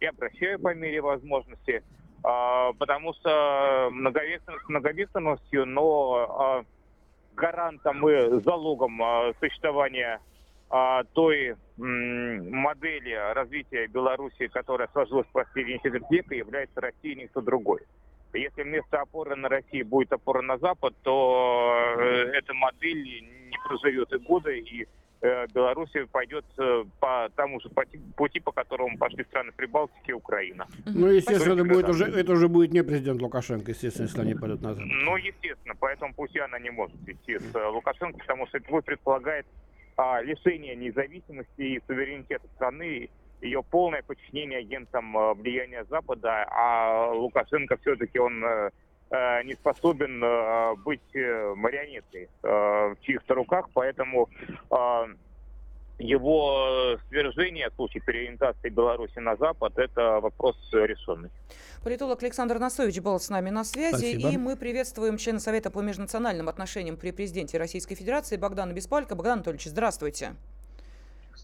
и 0.00 0.06
обращаю 0.06 0.58
по 0.58 0.74
мере 0.74 1.00
возможности, 1.00 1.82
э, 1.82 2.72
потому 2.78 3.14
что 3.14 3.88
многовекторность 3.90 4.68
многовекторностью, 4.68 5.64
но 5.64 6.62
э, 6.62 7.34
гарантом 7.36 8.06
и 8.06 8.40
залогом 8.42 9.02
э, 9.02 9.32
существования 9.40 10.20
э, 10.70 11.02
той 11.14 11.48
э, 11.48 11.54
модели 11.76 13.32
развития 13.34 13.86
Беларуси, 13.86 14.48
которая 14.48 14.88
сложилась 14.88 15.26
в 15.28 15.32
последние 15.32 15.78
четверть 15.78 16.10
века, 16.10 16.34
является 16.34 16.82
Россия, 16.82 17.14
никто 17.14 17.40
другой. 17.40 17.80
Если 18.34 18.62
вместо 18.62 19.00
опоры 19.00 19.34
на 19.36 19.48
Россию 19.48 19.86
будет 19.86 20.12
опора 20.12 20.42
на 20.42 20.58
Запад, 20.58 20.94
то 21.02 21.94
э, 21.98 22.30
эта 22.34 22.52
модель 22.52 23.39
проживет 23.64 24.12
и 24.12 24.18
года, 24.18 24.50
и 24.50 24.86
э, 25.20 25.46
Белоруссия 25.54 26.06
пойдет 26.06 26.44
э, 26.58 26.84
по 27.00 27.28
тому 27.36 27.60
же 27.60 27.70
пути, 28.16 28.40
по 28.40 28.52
которому 28.52 28.98
пошли 28.98 29.24
страны 29.24 29.52
Прибалтики 29.52 30.10
и 30.10 30.12
Украина. 30.12 30.66
Ну, 30.86 31.08
естественно, 31.08 31.54
это, 31.54 31.64
будет 31.64 31.88
уже, 31.88 32.04
это 32.04 32.32
уже 32.32 32.48
будет 32.48 32.72
не 32.72 32.82
президент 32.82 33.20
Лукашенко, 33.20 33.70
естественно, 33.70 34.06
если 34.06 34.20
они 34.20 34.34
пойдут 34.34 34.62
назад. 34.62 34.84
Ну, 34.84 35.16
естественно, 35.16 35.74
по 35.74 35.86
этому 35.86 36.14
пути 36.14 36.38
она 36.38 36.58
не 36.58 36.70
может 36.70 36.96
идти 37.06 37.38
с 37.38 37.54
э, 37.54 37.66
Лукашенко, 37.66 38.18
потому 38.18 38.46
что 38.46 38.58
это 38.58 38.80
предполагает 38.80 39.46
а, 39.96 40.22
лишение 40.22 40.74
независимости 40.76 41.60
и 41.60 41.82
суверенитета 41.86 42.46
страны, 42.56 43.10
ее 43.42 43.62
полное 43.62 44.02
подчинение 44.02 44.58
агентам 44.58 45.34
влияния 45.34 45.84
Запада, 45.88 46.46
а 46.50 47.10
Лукашенко 47.12 47.78
все-таки 47.78 48.18
он 48.18 48.44
Э, 48.44 48.70
не 49.10 49.54
способен 49.54 50.22
э, 50.22 50.74
быть 50.84 51.00
э, 51.14 51.54
марионеткой 51.56 52.28
в 52.42 52.96
чьих-то 53.00 53.34
руках, 53.34 53.66
поэтому 53.74 54.28
его 55.98 56.96
свержение 57.08 57.68
в 57.70 57.74
случае 57.74 58.02
переориентации 58.02 58.70
Беларуси 58.70 59.18
на 59.18 59.36
Запад– 59.36 59.74
это 59.76 60.20
вопрос 60.20 60.56
решенный. 60.72 61.30
Политолог 61.82 62.22
Александр 62.22 62.58
Насович 62.58 63.00
был 63.00 63.20
с 63.20 63.28
нами 63.28 63.50
на 63.50 63.64
связи. 63.64 64.12
Спасибо. 64.12 64.30
И 64.30 64.36
мы 64.38 64.56
приветствуем 64.56 65.18
члена 65.18 65.40
Совета 65.40 65.70
по 65.70 65.80
межнациональным 65.80 66.48
отношениям 66.48 66.96
при 66.96 67.10
президенте 67.10 67.58
Российской 67.58 67.96
Федерации 67.96 68.36
Богдана 68.36 68.72
Беспалько. 68.72 69.14
Богдан 69.14 69.34
Анатольевич, 69.34 69.66
здравствуйте. 69.66 70.36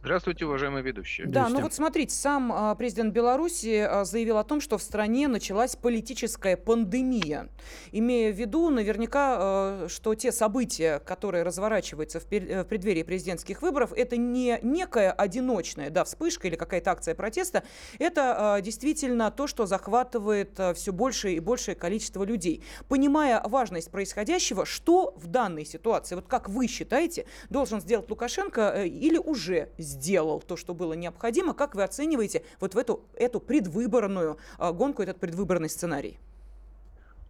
Здравствуйте, 0.01 0.45
уважаемые 0.45 0.83
ведущие. 0.83 1.27
Да, 1.27 1.49
ну 1.49 1.61
вот 1.61 1.73
смотрите, 1.73 2.15
сам 2.15 2.53
а, 2.53 2.75
президент 2.75 3.13
Беларуси 3.13 3.79
а, 3.81 4.05
заявил 4.05 4.39
о 4.39 4.45
том, 4.45 4.61
что 4.61 4.79
в 4.79 4.83
стране 4.83 5.27
началась 5.27 5.75
политическая 5.75 6.57
пандемия, 6.57 7.49
имея 7.93 8.33
в 8.33 8.37
виду 8.37 8.71
наверняка, 8.71 9.37
а, 9.39 9.87
что 9.89 10.15
те 10.15 10.33
события, 10.33 10.99
которые 11.01 11.43
разворачиваются 11.45 12.21
в, 12.21 12.31
э, 12.31 12.63
в 12.63 12.67
преддверии 12.67 13.03
президентских 13.03 13.63
выборов, 13.63 13.93
это 13.93 14.17
не 14.17 14.59
некая 14.63 15.13
одиночная 15.13 15.91
да, 15.91 16.05
вспышка 16.05 16.49
или 16.49 16.57
какая-то 16.57 16.91
акция 16.91 17.15
протеста, 17.15 17.65
это 17.99 18.61
действительно 18.63 19.31
то, 19.31 19.47
что 19.47 19.67
захватывает 19.67 20.61
все 20.75 20.93
большее 20.93 21.37
и 21.37 21.41
большее 21.41 21.75
количество 21.75 22.23
людей. 22.25 22.63
Понимая 22.89 23.43
важность 23.45 23.91
происходящего, 23.91 24.67
что 24.67 25.15
в 25.17 25.27
данной 25.27 25.65
ситуации, 25.65 26.15
вот 26.15 26.27
как 26.27 26.49
вы 26.49 26.67
считаете, 26.67 27.27
должен 27.51 27.81
сделать 27.81 28.09
Лукашенко 28.11 28.73
э, 28.77 28.87
или 28.89 29.19
уже 29.19 29.71
сделал 29.87 30.41
то, 30.41 30.57
что 30.57 30.75
было 30.75 30.93
необходимо? 30.93 31.55
Как 31.55 31.75
вы 31.75 31.83
оцениваете 31.83 32.43
вот 32.61 32.75
в 32.75 32.79
эту, 32.79 33.01
эту 33.15 33.41
предвыборную 33.41 34.37
а, 34.59 34.73
гонку, 34.73 35.03
этот 35.03 35.19
предвыборный 35.19 35.69
сценарий? 35.69 36.19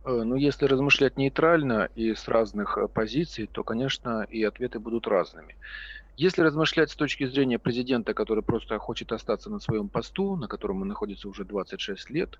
Э, 0.04 0.22
Ну, 0.22 0.36
если 0.36 0.66
размышлять 0.66 1.16
нейтрально 1.16 1.88
и 1.94 2.14
с 2.14 2.28
разных 2.28 2.78
э, 2.78 2.88
позиций, 2.88 3.48
то, 3.52 3.64
конечно, 3.64 4.22
и 4.22 4.42
ответы 4.44 4.78
будут 4.78 5.06
разными. 5.06 5.56
Если 6.16 6.40
размышлять 6.42 6.90
с 6.90 6.96
точки 6.96 7.26
зрения 7.26 7.58
президента, 7.58 8.14
который 8.14 8.42
просто 8.42 8.78
хочет 8.78 9.12
остаться 9.12 9.50
на 9.50 9.60
своем 9.60 9.88
посту, 9.88 10.36
на 10.36 10.48
котором 10.48 10.82
он 10.82 10.88
находится 10.88 11.28
уже 11.28 11.44
26 11.44 12.10
лет, 12.10 12.38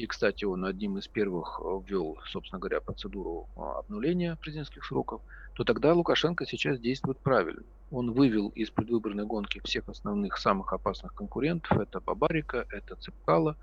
и, 0.00 0.06
кстати, 0.06 0.46
он 0.46 0.64
одним 0.64 0.96
из 0.96 1.08
первых 1.08 1.60
э, 1.62 1.80
ввел, 1.86 2.16
собственно 2.24 2.58
говоря, 2.58 2.80
процедуру 2.80 3.50
э, 3.54 3.60
обнуления 3.60 4.36
президентских 4.40 4.82
сроков, 4.82 5.20
то 5.54 5.62
тогда 5.62 5.92
Лукашенко 5.92 6.46
сейчас 6.46 6.80
действует 6.80 7.18
правильно. 7.18 7.62
Он 7.90 8.12
вывел 8.12 8.48
из 8.48 8.70
предвыборной 8.70 9.26
гонки 9.26 9.60
всех 9.62 9.90
основных, 9.90 10.38
самых 10.38 10.72
опасных 10.72 11.12
конкурентов. 11.14 11.78
Это 11.78 12.00
Бабарика, 12.00 12.64
это 12.70 12.96
э, 12.96 13.56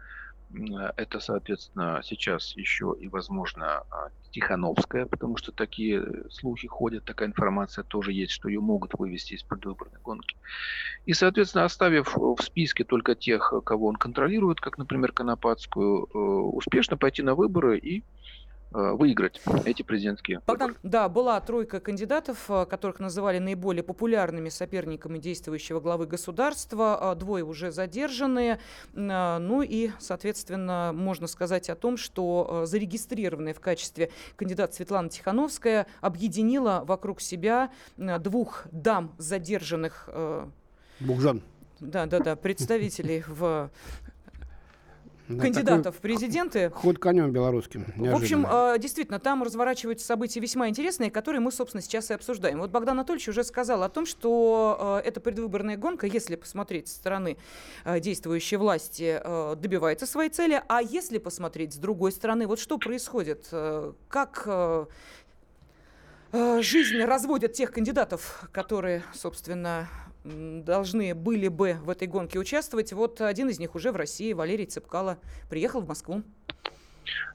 Это, 0.96 1.20
соответственно, 1.20 2.02
сейчас 2.04 2.56
еще 2.56 2.96
и, 3.00 3.08
возможно, 3.10 3.84
а, 3.92 4.10
Тихановская, 4.32 5.06
потому 5.06 5.36
что 5.36 5.52
такие 5.52 6.02
э, 6.02 6.30
слухи 6.30 6.68
ходят, 6.68 7.04
такая 7.04 7.28
информация 7.28 7.84
тоже 7.84 8.14
есть, 8.14 8.32
что 8.32 8.48
ее 8.48 8.62
могут 8.62 8.94
вывести 8.98 9.34
из 9.34 9.44
предвыборной 9.44 10.00
гонки. 10.04 10.38
И, 11.06 11.14
соответственно, 11.14 11.66
оставив 11.66 12.16
э, 12.16 12.20
в 12.20 12.42
списке 12.42 12.84
только 12.84 13.16
тех, 13.16 13.52
э, 13.52 13.62
кого 13.62 13.88
он 13.88 13.96
контролирует, 13.96 14.62
как, 14.62 14.78
например, 14.78 15.12
Конопатскую, 15.12 16.06
э, 16.06 16.18
успешно 16.18 16.98
пойти 16.98 17.24
на 17.24 17.36
выборы 17.36 17.78
и 17.78 18.04
выиграть 18.72 19.42
эти 19.66 19.82
президентские 19.82 20.42
Богдан, 20.46 20.70
выборы. 20.70 20.80
да, 20.84 21.10
была 21.10 21.40
тройка 21.40 21.80
кандидатов, 21.80 22.46
а, 22.50 22.66
которых 22.66 23.00
называли 23.00 23.40
наиболее 23.40 23.84
популярными 23.84 24.50
соперниками 24.50 25.18
действующего 25.20 25.80
главы 25.80 26.06
государства. 26.06 27.12
А, 27.12 27.16
Двое 27.16 27.44
уже 27.44 27.72
задержаны. 27.72 28.60
А, 28.96 29.40
Ну 29.40 29.62
и, 29.62 29.92
соответственно, 30.00 30.92
можно 30.94 31.28
сказать 31.28 31.70
о 31.70 31.76
том, 31.76 31.98
что 31.98 32.64
зарегистрированная 32.66 33.54
в 33.54 33.60
качестве 33.60 34.12
кандидата 34.36 34.76
Светлана 34.76 35.10
Тихановская 35.10 35.88
объединила 36.02 36.84
вокруг 36.86 37.22
себя 37.22 37.72
двух 37.98 38.66
дам 38.72 39.14
задержанных 39.18 40.06
э, 40.08 40.46
Бухжан. 41.00 41.42
да, 41.80 42.06
да, 42.06 42.20
да, 42.20 42.36
представителей 42.36 43.24
в 43.28 43.70
Да, 45.28 45.42
кандидатов 45.42 45.98
в 45.98 46.00
президенты. 46.00 46.70
Ход 46.70 47.00
конем 47.00 47.32
белорусским. 47.32 47.86
В 47.96 48.16
общем, 48.16 48.42
неожиданно. 48.42 48.76
э, 48.76 48.80
действительно, 48.80 49.20
там 49.20 49.44
разворачиваются 49.44 50.06
события 50.06 50.40
весьма 50.40 50.70
интересные, 50.70 51.12
которые 51.12 51.42
мы, 51.42 51.52
собственно, 51.52 51.82
сейчас 51.82 52.10
и 52.12 52.14
обсуждаем. 52.14 52.60
Вот 52.60 52.72
Богдан 52.72 52.98
Анатольевич 52.98 53.28
уже 53.28 53.44
сказал 53.44 53.84
о 53.84 53.90
том, 53.90 54.06
что 54.06 55.02
э, 55.04 55.08
эта 55.08 55.20
предвыборная 55.20 55.76
гонка, 55.76 56.08
если 56.08 56.36
посмотреть 56.38 56.88
со 56.88 56.96
стороны 56.96 57.38
э, 57.84 58.00
действующей 58.00 58.58
власти, 58.58 59.20
э, 59.22 59.56
добивается 59.58 60.06
своей 60.06 60.30
цели, 60.30 60.64
а 60.70 60.82
если 60.82 61.18
посмотреть 61.18 61.74
с 61.74 61.78
другой 61.78 62.12
стороны, 62.12 62.48
вот 62.48 62.60
что 62.60 62.78
происходит, 62.78 63.48
э, 63.52 63.94
как 64.08 64.44
э, 64.46 64.86
жизнь 66.62 67.00
разводят 67.04 67.54
тех 67.54 67.72
кандидатов, 67.72 68.48
которые, 68.52 69.04
собственно, 69.14 69.90
должны 70.28 71.16
были 71.16 71.48
бы 71.48 71.78
в 71.82 71.90
этой 71.90 72.08
гонке 72.08 72.40
участвовать. 72.40 72.94
Вот 72.94 73.22
один 73.22 73.50
из 73.50 73.60
них 73.60 73.76
уже 73.76 73.92
в 73.92 73.96
России, 73.96 74.34
Валерий 74.34 74.66
Цепкало, 74.66 75.18
приехал 75.50 75.82
в 75.82 75.88
Москву. 75.88 76.24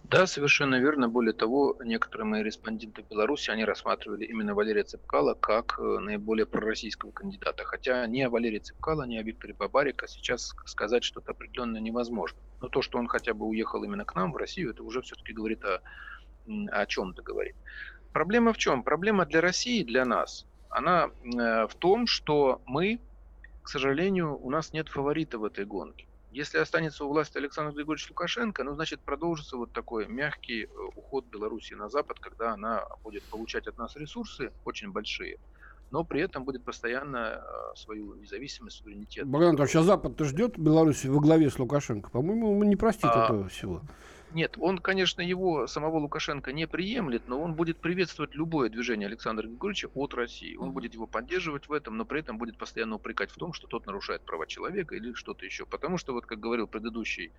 Да, 0.04 0.26
совершенно 0.26 0.74
верно. 0.74 1.08
Более 1.08 1.32
того, 1.32 1.78
некоторые 1.82 2.26
мои 2.26 2.42
респонденты 2.42 3.02
в 3.02 3.08
Беларуси, 3.08 3.50
они 3.50 3.64
рассматривали 3.64 4.26
именно 4.26 4.54
Валерия 4.54 4.82
Цепкала 4.82 5.32
как 5.32 5.78
э, 5.78 5.98
наиболее 6.00 6.44
пророссийского 6.44 7.12
кандидата. 7.12 7.64
Хотя 7.64 8.06
ни 8.06 8.20
о 8.20 8.28
Валерии 8.28 8.58
Цепкала, 8.58 9.04
ни 9.04 9.16
о 9.16 9.22
Викторе 9.22 9.54
Бабарико 9.54 10.06
сейчас 10.06 10.54
сказать 10.66 11.04
что-то 11.04 11.30
определенно 11.30 11.78
невозможно. 11.78 12.38
Но 12.60 12.68
то, 12.68 12.82
что 12.82 12.98
он 12.98 13.08
хотя 13.08 13.32
бы 13.32 13.46
уехал 13.46 13.82
именно 13.84 14.04
к 14.04 14.14
нам, 14.14 14.32
в 14.32 14.36
Россию, 14.36 14.70
это 14.72 14.82
уже 14.82 15.00
все-таки 15.00 15.32
говорит 15.32 15.64
о, 15.64 15.80
о 16.70 16.86
чем-то 16.86 17.22
говорит. 17.22 17.56
Проблема 18.12 18.52
в 18.52 18.58
чем? 18.58 18.82
Проблема 18.82 19.24
для 19.24 19.40
России, 19.40 19.82
для 19.82 20.04
нас, 20.04 20.46
она 20.72 21.10
э, 21.22 21.66
в 21.68 21.74
том, 21.74 22.06
что 22.06 22.60
мы, 22.66 22.98
к 23.62 23.68
сожалению, 23.68 24.38
у 24.42 24.50
нас 24.50 24.72
нет 24.72 24.88
фаворита 24.88 25.38
в 25.38 25.44
этой 25.44 25.64
гонке. 25.64 26.06
Если 26.32 26.56
останется 26.56 27.04
у 27.04 27.08
власти 27.08 27.36
Александр 27.36 27.74
Григорьевич 27.74 28.08
Лукашенко, 28.08 28.64
ну, 28.64 28.74
значит, 28.74 29.00
продолжится 29.00 29.58
вот 29.58 29.72
такой 29.72 30.06
мягкий 30.06 30.64
э, 30.64 30.68
уход 30.96 31.26
Беларуси 31.26 31.74
на 31.74 31.90
Запад, 31.90 32.18
когда 32.20 32.54
она 32.54 32.84
будет 33.04 33.22
получать 33.24 33.66
от 33.66 33.76
нас 33.76 33.96
ресурсы 33.96 34.50
очень 34.64 34.90
большие, 34.90 35.38
но 35.90 36.04
при 36.04 36.22
этом 36.22 36.44
будет 36.44 36.64
постоянно 36.64 37.42
э, 37.42 37.76
свою 37.76 38.14
независимость, 38.14 38.78
суверенитет. 38.78 39.26
Богдан 39.26 39.50
Анатольевич, 39.50 39.76
а 39.76 39.82
Запад-то 39.82 40.24
ждет 40.24 40.58
Беларусь 40.58 41.04
во 41.04 41.20
главе 41.20 41.50
с 41.50 41.58
Лукашенко? 41.58 42.08
По-моему, 42.08 42.58
он 42.58 42.66
не 42.66 42.76
простит 42.76 43.10
А, 43.12 43.24
этого 43.24 43.48
всего. 43.48 43.82
Нет, 44.34 44.56
он, 44.58 44.78
конечно, 44.78 45.20
его, 45.20 45.66
самого 45.66 45.98
Лукашенко 45.98 46.52
не 46.52 46.66
приемлет, 46.66 47.28
но 47.28 47.40
он 47.40 47.54
будет 47.54 47.78
приветствовать 47.78 48.34
любое 48.34 48.70
движение 48.70 49.06
Александра 49.06 49.46
Григорьевича 49.46 49.90
от 49.94 50.14
России. 50.14 50.56
Он 50.56 50.72
будет 50.72 50.94
его 50.94 51.06
поддерживать 51.06 51.68
в 51.68 51.72
этом, 51.72 51.98
но 51.98 52.06
при 52.06 52.20
этом 52.20 52.38
будет 52.38 52.56
постоянно 52.56 52.96
упрекать 52.96 53.30
в 53.30 53.36
том, 53.36 53.52
что 53.52 53.66
тот 53.66 53.84
нарушает 53.86 54.22
права 54.22 54.46
человека 54.46 54.94
или 54.94 55.12
что-то 55.12 55.44
еще. 55.44 55.66
Потому 55.66 55.98
что, 55.98 56.14
вот 56.14 56.24
как 56.24 56.40
говорил 56.40 56.66
предыдущий 56.66 57.32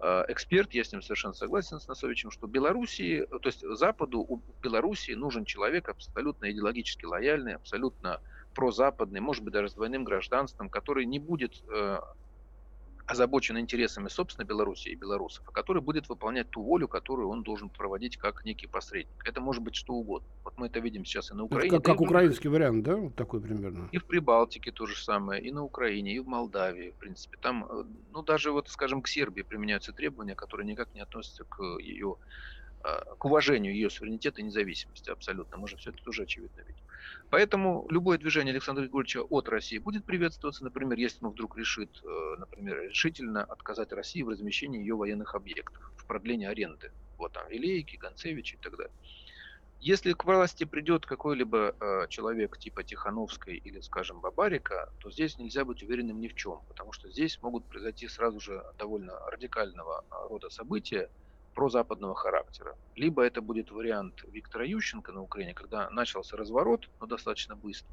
э, 0.00 0.24
эксперт, 0.28 0.74
я 0.74 0.84
с 0.84 0.92
ним 0.92 1.00
совершенно 1.00 1.32
согласен 1.32 1.80
с 1.80 1.88
Носовичем, 1.88 2.30
что 2.30 2.46
Белоруссии, 2.46 3.26
то 3.26 3.48
есть 3.48 3.64
Западу, 3.66 4.20
у 4.20 4.42
Белоруссии 4.62 5.12
нужен 5.12 5.46
человек 5.46 5.88
абсолютно 5.88 6.50
идеологически 6.50 7.06
лояльный, 7.06 7.54
абсолютно 7.54 8.20
прозападный, 8.54 9.20
может 9.20 9.44
быть, 9.44 9.54
даже 9.54 9.70
с 9.70 9.74
двойным 9.74 10.04
гражданством, 10.04 10.68
который 10.68 11.06
не 11.06 11.18
будет 11.18 11.62
э, 11.70 12.00
озабочен 13.08 13.58
интересами, 13.58 14.08
собственно, 14.08 14.44
Беларуси 14.44 14.88
и 14.90 14.94
белорусов, 14.94 15.42
а 15.48 15.52
который 15.52 15.80
будет 15.80 16.08
выполнять 16.10 16.50
ту 16.50 16.62
волю, 16.62 16.88
которую 16.88 17.30
он 17.30 17.42
должен 17.42 17.70
проводить 17.70 18.18
как 18.18 18.44
некий 18.44 18.66
посредник. 18.66 19.24
Это 19.24 19.40
может 19.40 19.62
быть 19.62 19.74
что 19.74 19.94
угодно. 19.94 20.28
Вот 20.44 20.58
мы 20.58 20.66
это 20.66 20.78
видим 20.80 21.06
сейчас 21.06 21.30
и 21.30 21.34
на 21.34 21.38
Это 21.38 21.44
Украине. 21.46 21.70
как, 21.70 21.80
и 21.80 21.84
как 21.84 21.96
других 21.96 22.10
украинский 22.10 22.50
вариант, 22.50 22.84
да? 22.84 22.96
Вот 22.96 23.14
такой 23.14 23.40
примерно. 23.40 23.88
и 23.92 23.98
в 23.98 24.04
Прибалтике 24.04 24.72
то 24.72 24.84
же 24.86 24.96
самое, 25.02 25.42
и 25.42 25.50
на 25.50 25.64
Украине, 25.64 26.14
и 26.14 26.18
в 26.18 26.26
Молдавии, 26.28 26.90
в 26.90 26.96
принципе. 26.96 27.38
Там, 27.40 27.64
э, 27.64 27.84
ну, 28.12 28.22
даже 28.22 28.52
вот, 28.52 28.68
скажем, 28.68 29.00
к 29.00 29.08
Сербии 29.08 29.40
применяются 29.42 29.92
требования, 29.92 30.34
которые 30.34 30.66
никак 30.66 30.94
не 30.94 31.00
относятся 31.00 31.44
к 31.44 31.62
ее, 31.80 32.16
э, 32.84 33.14
к 33.18 33.24
уважению 33.24 33.72
ее 33.72 33.88
суверенитета 33.88 34.42
и 34.42 34.44
независимости 34.44 35.08
абсолютно. 35.08 35.56
Мы 35.56 35.66
же 35.66 35.78
все 35.78 35.90
это 35.90 36.02
тоже 36.02 36.24
очевидно 36.24 36.60
видим. 36.60 36.84
Поэтому 37.30 37.86
любое 37.90 38.16
движение 38.16 38.52
Александра 38.52 38.82
Григорьевича 38.82 39.22
от 39.22 39.48
России 39.48 39.78
будет 39.78 40.04
приветствоваться, 40.06 40.64
например, 40.64 40.98
если 40.98 41.24
он 41.24 41.32
вдруг 41.32 41.58
решит, 41.58 41.90
э, 42.02 42.36
например, 42.38 42.80
решительно 42.88 43.44
отказать 43.44 43.92
России 43.92 44.22
в 44.22 44.30
размещении 44.30 44.80
ее 44.80 44.96
военных 44.96 45.34
объектов, 45.34 45.92
в 45.96 46.06
продлении 46.06 46.46
аренды. 46.46 46.90
Вот 47.18 47.32
там 47.32 47.46
Вилейки, 47.48 47.96
Гонцевич 47.96 48.54
и 48.54 48.56
так 48.56 48.76
далее. 48.76 48.92
Если 49.80 50.12
к 50.12 50.24
власти 50.24 50.64
придет 50.64 51.06
какой-либо 51.06 51.76
э, 51.78 52.06
человек 52.08 52.58
типа 52.58 52.82
Тихановской 52.82 53.56
или, 53.56 53.80
скажем, 53.80 54.20
Бабарика, 54.20 54.90
то 54.98 55.10
здесь 55.10 55.38
нельзя 55.38 55.64
быть 55.64 55.82
уверенным 55.82 56.20
ни 56.20 56.28
в 56.28 56.34
чем, 56.34 56.62
потому 56.66 56.92
что 56.92 57.10
здесь 57.10 57.40
могут 57.42 57.66
произойти 57.66 58.08
сразу 58.08 58.40
же 58.40 58.64
довольно 58.78 59.12
радикального 59.30 60.04
э, 60.10 60.14
рода 60.28 60.48
события 60.48 61.10
прозападного 61.58 62.14
характера. 62.14 62.76
Либо 62.94 63.20
это 63.24 63.42
будет 63.42 63.72
вариант 63.72 64.22
Виктора 64.28 64.64
Ющенко 64.64 65.10
на 65.10 65.22
Украине, 65.22 65.54
когда 65.54 65.90
начался 65.90 66.36
разворот, 66.36 66.88
но 67.00 67.08
достаточно 67.08 67.56
быстро. 67.56 67.92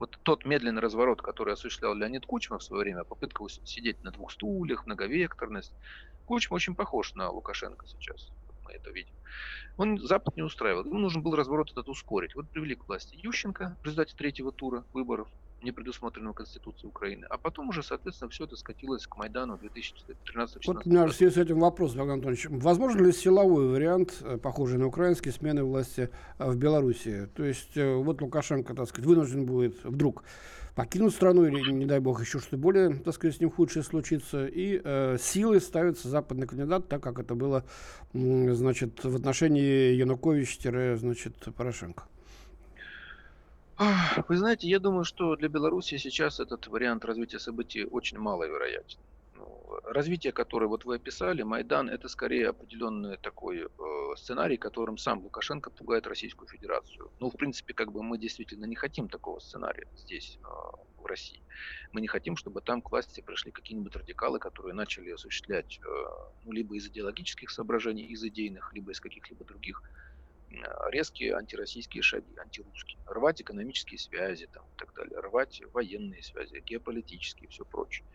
Вот 0.00 0.18
тот 0.24 0.44
медленный 0.44 0.82
разворот, 0.82 1.22
который 1.22 1.54
осуществлял 1.54 1.94
Леонид 1.94 2.26
Кучма 2.26 2.58
в 2.58 2.64
свое 2.64 2.82
время, 2.82 3.04
попытка 3.04 3.44
сидеть 3.48 4.02
на 4.02 4.10
двух 4.10 4.32
стульях, 4.32 4.86
многовекторность. 4.86 5.72
Кучма 6.24 6.56
очень 6.56 6.74
похож 6.74 7.14
на 7.14 7.30
Лукашенко 7.30 7.86
сейчас. 7.86 8.32
Мы 8.64 8.72
это 8.72 8.90
видим. 8.90 9.14
Он 9.76 9.98
Запад 9.98 10.34
не 10.34 10.42
устраивал. 10.42 10.84
Ему 10.84 10.98
нужен 10.98 11.22
был 11.22 11.36
разворот 11.36 11.70
этот 11.70 11.88
ускорить. 11.88 12.34
Вот 12.34 12.50
привели 12.50 12.74
к 12.74 12.88
власти 12.88 13.14
Ющенко 13.22 13.76
в 13.82 13.84
результате 13.84 14.16
третьего 14.16 14.50
тура 14.50 14.84
выборов. 14.92 15.28
Не 15.66 15.72
предусмотренного 15.72 16.32
Конституцией 16.32 16.88
Украины. 16.88 17.26
А 17.28 17.38
потом 17.38 17.70
уже, 17.70 17.82
соответственно, 17.82 18.30
все 18.30 18.44
это 18.44 18.56
скатилось 18.56 19.06
к 19.06 19.16
Майдану 19.16 19.58
2013 19.58 20.66
Вот 20.66 20.86
у 20.86 20.88
меня 20.88 21.08
же 21.08 21.12
с 21.12 21.36
этим 21.36 21.58
вопрос, 21.58 21.94
Богдан 21.94 22.14
Анатольевич. 22.14 22.46
Возможно 22.50 23.02
ли 23.02 23.12
силовой 23.12 23.68
вариант, 23.68 24.14
э, 24.20 24.38
похожий 24.38 24.78
на 24.78 24.86
украинский, 24.86 25.32
смены 25.32 25.64
власти 25.64 26.08
э, 26.38 26.50
в 26.50 26.56
Беларуси? 26.56 27.28
То 27.34 27.44
есть 27.44 27.76
э, 27.76 27.94
вот 27.96 28.22
Лукашенко, 28.22 28.74
так 28.74 28.88
сказать, 28.88 29.06
вынужден 29.06 29.44
будет 29.44 29.82
вдруг 29.82 30.22
покинуть 30.76 31.14
страну 31.14 31.46
или, 31.46 31.72
не 31.72 31.86
дай 31.86 31.98
бог, 31.98 32.20
еще 32.20 32.38
что-то 32.38 32.58
более, 32.58 32.94
так 32.94 33.14
сказать, 33.14 33.36
с 33.36 33.40
ним 33.40 33.50
худшее 33.50 33.82
случится, 33.82 34.46
и 34.46 34.80
э, 34.84 35.16
силой 35.20 35.60
ставится 35.60 36.08
западный 36.08 36.46
кандидат, 36.46 36.88
так 36.88 37.02
как 37.02 37.18
это 37.18 37.34
было, 37.34 37.64
значит, 38.12 39.02
в 39.02 39.16
отношении 39.16 39.94
Янукович-значит, 39.94 41.48
Порошенко. 41.56 42.04
Вы 44.28 44.36
знаете, 44.36 44.68
я 44.68 44.78
думаю, 44.78 45.04
что 45.04 45.36
для 45.36 45.48
Беларуси 45.48 45.98
сейчас 45.98 46.40
этот 46.40 46.66
вариант 46.66 47.04
развития 47.04 47.38
событий 47.38 47.84
очень 47.84 48.18
маловероятен. 48.18 48.98
Ну, 49.34 49.80
развитие, 49.84 50.32
которое 50.32 50.66
вот 50.66 50.86
вы 50.86 50.96
описали, 50.96 51.42
Майдан, 51.42 51.90
это 51.90 52.08
скорее 52.08 52.48
определенный 52.48 53.18
такой 53.18 53.64
э, 53.64 53.68
сценарий, 54.16 54.56
которым 54.56 54.96
сам 54.96 55.22
Лукашенко 55.22 55.70
пугает 55.70 56.06
Российскую 56.06 56.48
Федерацию. 56.48 57.10
Ну, 57.20 57.28
в 57.28 57.36
принципе, 57.36 57.74
как 57.74 57.92
бы 57.92 58.02
мы 58.02 58.16
действительно 58.16 58.64
не 58.64 58.76
хотим 58.76 59.08
такого 59.08 59.40
сценария 59.40 59.86
здесь, 59.94 60.38
э, 60.42 60.46
в 61.06 61.06
России. 61.06 61.42
Мы 61.92 62.00
не 62.00 62.08
хотим, 62.08 62.36
чтобы 62.36 62.62
там 62.62 62.80
к 62.80 62.90
власти 62.90 63.20
пришли 63.20 63.52
какие-нибудь 63.52 63.94
радикалы, 63.94 64.38
которые 64.38 64.74
начали 64.74 65.10
осуществлять 65.10 65.78
э, 65.78 65.88
ну, 66.44 66.52
либо 66.52 66.76
из 66.76 66.86
идеологических 66.88 67.50
соображений, 67.50 68.04
из 68.04 68.24
идейных, 68.24 68.72
либо 68.72 68.92
из 68.92 69.00
каких-либо 69.00 69.44
других 69.44 69.82
резкие 70.90 71.34
антироссийские 71.34 72.02
шаги, 72.02 72.36
антирусские, 72.38 72.98
рвать 73.06 73.40
экономические 73.40 73.98
связи 73.98 74.46
там, 74.52 74.64
и 74.64 74.78
так 74.78 74.94
далее, 74.94 75.18
рвать 75.20 75.62
военные 75.72 76.22
связи, 76.22 76.62
геополитические 76.64 77.48
и 77.48 77.50
все 77.50 77.64
прочее, 77.64 78.06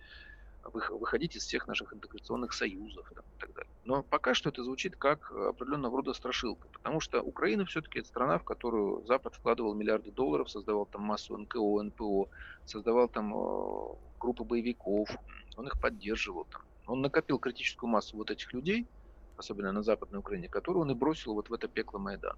выходить 0.63 1.35
из 1.35 1.43
всех 1.43 1.67
наших 1.67 1.93
интеграционных 1.93 2.53
союзов 2.53 3.11
там, 3.13 3.23
и 3.23 3.39
так 3.39 3.53
далее. 3.53 3.71
Но 3.83 4.03
пока 4.03 4.33
что 4.33 4.49
это 4.49 4.63
звучит 4.63 4.95
как 4.95 5.31
определенного 5.31 5.97
рода 5.97 6.13
страшилка, 6.13 6.67
потому 6.69 6.99
что 6.99 7.21
Украина 7.21 7.65
все-таки 7.65 7.99
это 7.99 8.07
страна, 8.07 8.37
в 8.37 8.43
которую 8.43 9.05
Запад 9.05 9.35
вкладывал 9.35 9.73
миллиарды 9.73 10.11
долларов, 10.11 10.49
создавал 10.49 10.85
там 10.85 11.01
массу 11.01 11.37
НКО, 11.37 11.83
НПО, 11.83 12.29
создавал 12.65 13.09
там 13.09 13.33
э, 13.33 13.95
группы 14.19 14.43
боевиков, 14.43 15.09
он 15.57 15.67
их 15.67 15.79
поддерживал 15.81 16.45
там. 16.45 16.61
Он 16.87 17.01
накопил 17.01 17.39
критическую 17.39 17.89
массу 17.89 18.17
вот 18.17 18.31
этих 18.31 18.53
людей– 18.53 18.87
особенно 19.41 19.71
на 19.71 19.83
Западной 19.83 20.19
Украине, 20.19 20.47
которую 20.49 20.83
он 20.83 20.91
и 20.91 20.95
бросил 20.95 21.33
вот 21.33 21.49
в 21.49 21.53
это 21.53 21.67
пекло 21.67 21.99
Майдан. 21.99 22.35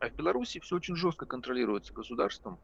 А 0.00 0.08
в 0.08 0.14
Беларуси 0.14 0.60
все 0.60 0.76
очень 0.76 0.96
жестко 0.96 1.26
контролируется 1.26 1.94
государством, 1.94 2.60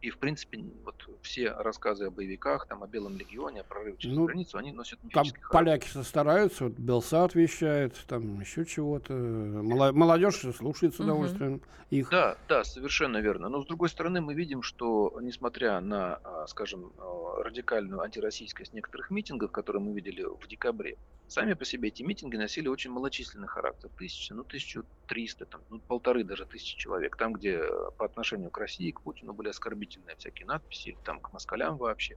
и, 0.00 0.10
в 0.10 0.18
принципе, 0.18 0.64
вот 0.84 1.08
все 1.22 1.50
рассказы 1.50 2.06
о 2.06 2.10
боевиках, 2.10 2.66
там, 2.66 2.84
о 2.84 2.86
Белом 2.86 3.16
легионе, 3.16 3.60
о 3.60 3.64
прорыве 3.64 3.96
через 3.98 4.16
ну, 4.16 4.26
границу, 4.26 4.58
они 4.58 4.72
носят 4.72 4.98
Там 5.12 5.26
поляки 5.50 5.88
стараются, 6.02 6.64
вот 6.64 6.74
Белсат 6.74 7.34
вещает, 7.34 7.94
там 8.06 8.40
еще 8.40 8.64
чего-то. 8.64 9.12
Молодежь 9.12 10.44
слушает 10.56 10.94
с 10.94 11.00
удовольствием 11.00 11.54
угу. 11.54 11.62
их. 11.90 12.10
Да, 12.10 12.36
да, 12.48 12.64
совершенно 12.64 13.18
верно. 13.18 13.48
Но, 13.48 13.62
с 13.62 13.66
другой 13.66 13.88
стороны, 13.88 14.20
мы 14.20 14.34
видим, 14.34 14.62
что, 14.62 15.18
несмотря 15.20 15.80
на, 15.80 16.20
а, 16.22 16.46
скажем, 16.46 16.92
а, 16.98 17.42
радикальную 17.42 18.00
антироссийскость 18.00 18.72
некоторых 18.74 19.10
митингов, 19.10 19.50
которые 19.50 19.82
мы 19.82 19.92
видели 19.92 20.22
в 20.22 20.46
декабре, 20.46 20.96
сами 21.26 21.54
по 21.54 21.64
себе 21.64 21.88
эти 21.88 22.02
митинги 22.02 22.36
носили 22.36 22.68
очень 22.68 22.90
малочисленный 22.90 23.48
характер. 23.48 23.90
Тысяча, 23.98 24.34
ну, 24.34 24.44
тысячу 24.44 24.84
триста, 25.06 25.46
там, 25.46 25.60
ну, 25.70 25.78
полторы 25.80 26.24
даже 26.24 26.46
тысячи 26.46 26.76
человек. 26.76 27.16
Там, 27.16 27.32
где 27.32 27.62
по 27.96 28.04
отношению 28.04 28.50
к 28.50 28.58
России, 28.58 28.90
к 28.90 29.00
Путину 29.00 29.32
были 29.32 29.48
оскорбительные 29.88 30.16
всякие 30.16 30.46
надписи, 30.46 30.88
или 30.90 30.98
там 31.04 31.20
к 31.20 31.32
москалям 31.32 31.76
вообще. 31.76 32.16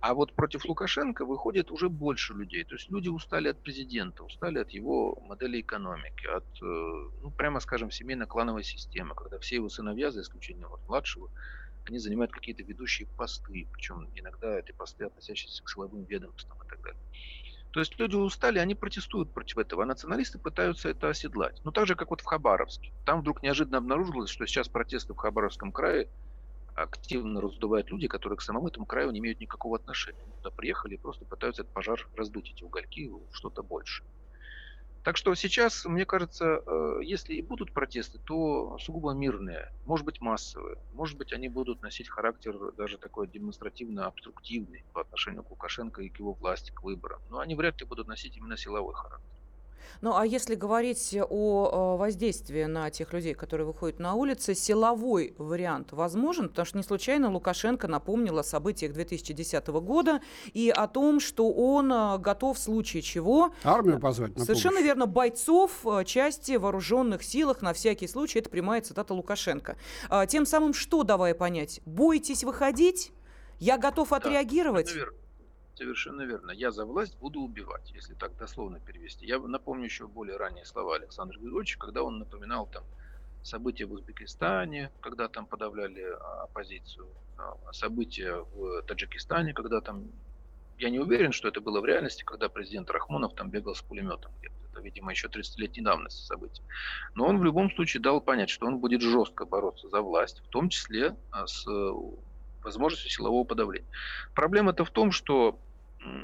А 0.00 0.14
вот 0.14 0.34
против 0.34 0.64
Лукашенко 0.64 1.24
выходит 1.24 1.70
уже 1.70 1.88
больше 1.88 2.34
людей. 2.34 2.64
То 2.64 2.74
есть 2.74 2.90
люди 2.90 3.08
устали 3.08 3.48
от 3.48 3.62
президента, 3.62 4.24
устали 4.24 4.58
от 4.58 4.70
его 4.70 5.18
модели 5.22 5.60
экономики, 5.60 6.26
от, 6.26 6.44
э, 6.62 7.10
ну, 7.22 7.30
прямо 7.30 7.60
скажем, 7.60 7.90
семейно-клановой 7.90 8.64
системы, 8.64 9.14
когда 9.14 9.38
все 9.38 9.56
его 9.56 9.68
сыновья, 9.68 10.10
за 10.10 10.20
исключением 10.20 10.68
вот 10.68 10.80
младшего, 10.88 11.30
они 11.86 11.98
занимают 11.98 12.32
какие-то 12.32 12.62
ведущие 12.64 13.06
посты, 13.16 13.68
причем 13.72 14.08
иногда 14.14 14.58
это 14.58 14.74
посты, 14.74 15.04
относящиеся 15.04 15.62
к 15.62 15.70
силовым 15.70 16.04
ведомствам 16.04 16.58
и 16.64 16.68
так 16.68 16.82
далее. 16.82 17.00
То 17.76 17.80
есть 17.80 17.98
люди 17.98 18.16
устали, 18.16 18.58
они 18.58 18.74
протестуют 18.74 19.34
против 19.34 19.58
этого, 19.58 19.82
а 19.82 19.86
националисты 19.86 20.38
пытаются 20.38 20.88
это 20.88 21.10
оседлать. 21.10 21.60
Ну, 21.62 21.72
так 21.72 21.86
же, 21.86 21.94
как 21.94 22.08
вот 22.08 22.22
в 22.22 22.24
Хабаровске. 22.24 22.90
Там 23.04 23.20
вдруг 23.20 23.42
неожиданно 23.42 23.78
обнаружилось, 23.78 24.30
что 24.30 24.46
сейчас 24.46 24.66
протесты 24.68 25.12
в 25.12 25.16
Хабаровском 25.18 25.72
крае 25.72 26.08
активно 26.76 27.40
раздувают 27.40 27.90
люди, 27.90 28.06
которые 28.06 28.36
к 28.36 28.42
самому 28.42 28.68
этому 28.68 28.86
краю 28.86 29.10
не 29.10 29.18
имеют 29.18 29.40
никакого 29.40 29.76
отношения. 29.76 30.22
Они 30.22 30.32
туда 30.32 30.50
приехали 30.50 30.94
и 30.94 30.98
просто 30.98 31.24
пытаются 31.24 31.62
этот 31.62 31.72
пожар 31.72 32.08
раздуть, 32.14 32.50
эти 32.50 32.62
угольки, 32.64 33.08
в 33.08 33.28
что-то 33.32 33.62
больше. 33.62 34.04
Так 35.02 35.16
что 35.16 35.34
сейчас, 35.36 35.84
мне 35.84 36.04
кажется, 36.04 36.62
э, 36.66 36.98
если 37.04 37.34
и 37.34 37.42
будут 37.42 37.72
протесты, 37.72 38.18
то 38.18 38.76
сугубо 38.78 39.12
мирные, 39.12 39.70
может 39.84 40.04
быть 40.04 40.20
массовые, 40.20 40.78
может 40.92 41.16
быть 41.16 41.32
они 41.32 41.48
будут 41.48 41.80
носить 41.80 42.08
характер 42.08 42.72
даже 42.72 42.98
такой 42.98 43.28
демонстративно-обструктивный 43.28 44.84
по 44.92 45.02
отношению 45.02 45.44
к 45.44 45.50
Лукашенко 45.50 46.02
и 46.02 46.08
к 46.08 46.18
его 46.18 46.34
власти, 46.34 46.72
к 46.72 46.82
выборам. 46.82 47.20
Но 47.30 47.38
они 47.38 47.54
вряд 47.54 47.80
ли 47.80 47.86
будут 47.86 48.08
носить 48.08 48.36
именно 48.36 48.56
силовой 48.56 48.94
характер. 48.94 49.35
Ну 50.00 50.16
а 50.16 50.26
если 50.26 50.54
говорить 50.54 51.16
о 51.28 51.94
э, 51.96 51.98
воздействии 51.98 52.64
на 52.64 52.90
тех 52.90 53.12
людей, 53.12 53.34
которые 53.34 53.66
выходят 53.66 53.98
на 53.98 54.14
улицы, 54.14 54.54
силовой 54.54 55.34
вариант 55.38 55.92
возможен? 55.92 56.48
Потому 56.48 56.66
что 56.66 56.76
не 56.76 56.82
случайно 56.82 57.30
Лукашенко 57.30 57.88
напомнил 57.88 58.38
о 58.38 58.42
событиях 58.42 58.92
2010 58.92 59.66
года 59.68 60.20
и 60.52 60.70
о 60.70 60.86
том, 60.86 61.20
что 61.20 61.50
он 61.52 61.92
э, 61.92 62.18
готов 62.18 62.56
в 62.56 62.60
случае 62.60 63.02
чего... 63.02 63.52
Армию 63.64 64.00
позвать 64.00 64.36
на 64.36 64.44
Совершенно 64.44 64.76
помощь. 64.76 64.86
верно, 64.86 65.06
бойцов 65.06 65.86
э, 65.86 66.04
части 66.04 66.56
вооруженных 66.56 67.22
силах 67.22 67.62
на 67.62 67.72
всякий 67.72 68.08
случай. 68.08 68.38
Это 68.38 68.50
прямая 68.50 68.80
цитата 68.80 69.14
Лукашенко. 69.14 69.76
А, 70.08 70.26
тем 70.26 70.46
самым 70.46 70.74
что 70.74 71.02
давая 71.02 71.34
понять? 71.34 71.80
Бойтесь 71.86 72.44
выходить? 72.44 73.12
Я 73.58 73.78
готов 73.78 74.12
отреагировать? 74.12 74.92
Да, 74.94 75.06
Совершенно 75.76 76.22
верно. 76.22 76.52
Я 76.52 76.70
за 76.70 76.86
власть 76.86 77.18
буду 77.18 77.40
убивать, 77.40 77.92
если 77.94 78.14
так 78.14 78.34
дословно 78.38 78.80
перевести. 78.80 79.26
Я 79.26 79.38
напомню 79.38 79.84
еще 79.84 80.06
более 80.06 80.38
ранние 80.38 80.64
слова 80.64 80.96
Александра 80.96 81.38
Григорьевича, 81.38 81.78
когда 81.78 82.02
он 82.02 82.18
напоминал 82.18 82.66
там 82.66 82.82
события 83.42 83.84
в 83.84 83.92
Узбекистане, 83.92 84.90
когда 85.00 85.28
там 85.28 85.44
подавляли 85.44 86.02
а, 86.02 86.44
оппозицию, 86.44 87.08
а, 87.36 87.72
события 87.72 88.36
в 88.54 88.82
Таджикистане, 88.82 89.52
когда 89.52 89.82
там... 89.82 90.06
Я 90.78 90.88
не 90.88 90.98
уверен, 90.98 91.32
что 91.32 91.48
это 91.48 91.60
было 91.60 91.82
в 91.82 91.84
реальности, 91.84 92.24
когда 92.24 92.48
президент 92.48 92.90
Рахмонов 92.90 93.34
там 93.34 93.50
бегал 93.50 93.74
с 93.74 93.82
пулеметом 93.82 94.32
где-то. 94.38 94.54
Это, 94.72 94.80
видимо, 94.80 95.10
еще 95.10 95.28
30-летней 95.28 95.82
давности 95.82 96.22
событий. 96.22 96.62
Но 97.14 97.26
он 97.26 97.38
в 97.38 97.44
любом 97.44 97.70
случае 97.70 98.02
дал 98.02 98.22
понять, 98.22 98.48
что 98.48 98.66
он 98.66 98.78
будет 98.78 99.02
жестко 99.02 99.44
бороться 99.44 99.90
за 99.90 100.00
власть, 100.00 100.40
в 100.40 100.48
том 100.48 100.70
числе 100.70 101.14
а, 101.30 101.46
с 101.46 101.66
возможностью 102.62 103.10
силового 103.10 103.44
подавления. 103.44 103.88
Проблема-то 104.34 104.84
в 104.86 104.90
том, 104.90 105.12
что 105.12 105.58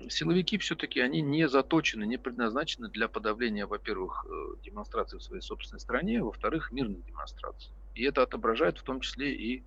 силовики 0.08 0.58
все-таки 0.58 1.00
они 1.00 1.20
не 1.20 1.48
заточены, 1.48 2.04
не 2.04 2.18
предназначены 2.18 2.88
для 2.88 3.08
подавления, 3.08 3.66
во-первых, 3.66 4.26
э, 4.28 4.62
демонстраций 4.62 5.18
в 5.18 5.22
своей 5.22 5.42
собственной 5.42 5.80
стране, 5.80 6.20
а 6.20 6.24
во-вторых, 6.24 6.72
мирных 6.72 7.04
демонстраций. 7.04 7.72
И 7.94 8.04
это 8.04 8.22
отображает 8.22 8.78
в 8.78 8.82
том 8.82 9.00
числе 9.00 9.34
и 9.34 9.64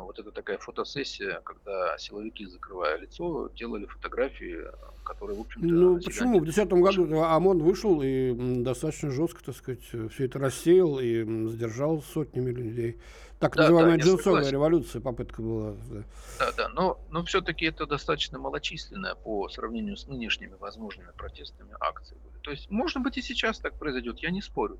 вот 0.00 0.18
эта 0.18 0.30
такая 0.30 0.58
фотосессия, 0.58 1.40
когда 1.44 1.96
силовики, 1.98 2.46
закрывая 2.46 2.98
лицо, 2.98 3.50
делали 3.54 3.86
фотографии, 3.86 4.58
которые, 5.04 5.36
в 5.36 5.40
общем-то... 5.42 5.66
Ну, 5.66 6.00
почему? 6.00 6.40
В 6.40 6.44
2010 6.44 6.72
году 6.82 7.20
ОМОН 7.20 7.58
вышел 7.58 8.00
и 8.02 8.32
достаточно 8.62 9.10
жестко, 9.10 9.44
так 9.44 9.56
сказать, 9.56 9.82
все 9.82 10.24
это 10.24 10.38
рассеял 10.38 10.98
и 10.98 11.24
задержал 11.48 12.02
сотнями 12.02 12.50
людей. 12.50 12.98
Так 13.42 13.56
да, 13.56 13.62
называемая 13.62 13.98
да, 13.98 14.04
джинсовая 14.04 14.48
революция 14.50 15.00
попытка 15.02 15.42
была. 15.42 15.74
Да, 15.90 16.04
да, 16.38 16.52
да 16.52 16.68
но, 16.68 17.00
но 17.10 17.24
все-таки 17.24 17.64
это 17.64 17.86
достаточно 17.86 18.38
малочисленная 18.38 19.16
по 19.16 19.48
сравнению 19.48 19.96
с 19.96 20.06
нынешними 20.06 20.54
возможными 20.60 21.10
протестными 21.16 21.74
акциями. 21.80 22.22
То 22.42 22.52
есть, 22.52 22.70
может 22.70 23.02
быть, 23.02 23.18
и 23.18 23.22
сейчас 23.22 23.58
так 23.58 23.74
произойдет, 23.78 24.18
я 24.20 24.30
не 24.30 24.42
спорю. 24.42 24.78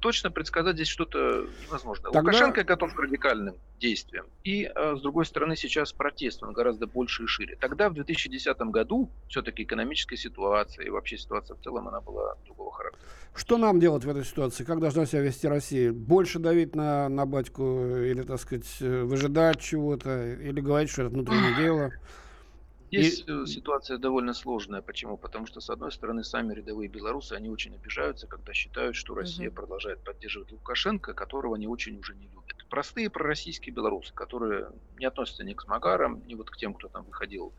Точно 0.00 0.30
предсказать 0.30 0.74
здесь 0.74 0.88
что-то 0.88 1.46
невозможно. 1.66 2.04
Тогда... 2.04 2.20
Лукашенко 2.20 2.64
готов 2.64 2.94
к 2.94 2.98
радикальным 2.98 3.54
действиям. 3.78 4.26
И, 4.42 4.49
э, 4.74 4.96
с 4.96 5.00
другой 5.00 5.26
стороны, 5.26 5.56
сейчас 5.56 5.92
протест, 5.92 6.42
он 6.42 6.52
гораздо 6.52 6.86
больше 6.86 7.24
и 7.24 7.26
шире. 7.26 7.56
Тогда, 7.60 7.88
в 7.88 7.94
2010 7.94 8.58
году, 8.72 9.10
все-таки 9.28 9.62
экономическая 9.64 10.16
ситуация 10.16 10.86
и 10.86 10.90
вообще 10.90 11.18
ситуация 11.18 11.56
в 11.56 11.60
целом, 11.60 11.88
она 11.88 12.00
была 12.00 12.36
другого 12.44 12.72
характера. 12.72 13.02
Что 13.34 13.58
нам 13.58 13.80
делать 13.80 14.04
в 14.04 14.08
этой 14.08 14.24
ситуации? 14.24 14.64
Как 14.64 14.80
должна 14.80 15.06
себя 15.06 15.22
вести 15.22 15.46
Россия? 15.46 15.92
Больше 15.92 16.38
давить 16.38 16.74
на, 16.74 17.08
на 17.08 17.26
батьку 17.26 17.62
или, 17.86 18.22
так 18.22 18.40
сказать, 18.40 18.66
э, 18.80 19.02
выжидать 19.02 19.60
чего-то? 19.60 20.34
Или 20.34 20.60
говорить, 20.60 20.90
что 20.90 21.02
это 21.02 21.10
внутреннее 21.10 21.56
дело? 21.56 21.92
Здесь 22.90 23.20
и... 23.20 23.24
Э, 23.30 23.46
ситуация 23.46 23.98
довольно 23.98 24.34
сложная. 24.34 24.82
Почему? 24.82 25.16
Потому 25.16 25.46
что, 25.46 25.60
с 25.60 25.70
одной 25.70 25.92
стороны, 25.92 26.24
сами 26.24 26.54
рядовые 26.54 26.88
белорусы, 26.88 27.34
они 27.34 27.48
очень 27.48 27.74
обижаются, 27.74 28.26
когда 28.26 28.52
считают, 28.52 28.96
что 28.96 29.14
Россия 29.14 29.48
угу. 29.48 29.56
продолжает 29.56 30.02
поддерживать 30.02 30.50
Лукашенко, 30.52 31.14
которого 31.14 31.56
они 31.56 31.68
очень 31.68 31.98
уже 31.98 32.14
не 32.14 32.26
любят. 32.26 32.49
Простые 32.70 33.10
пророссийские 33.10 33.74
белорусы, 33.74 34.14
которые 34.14 34.70
не 34.98 35.04
относятся 35.04 35.44
ни 35.44 35.52
к 35.52 35.62
смагарам, 35.62 36.26
ни 36.26 36.34
вот 36.34 36.50
к 36.50 36.56
тем, 36.56 36.72
кто 36.72 36.88
там 36.88 37.04
выходил 37.04 37.52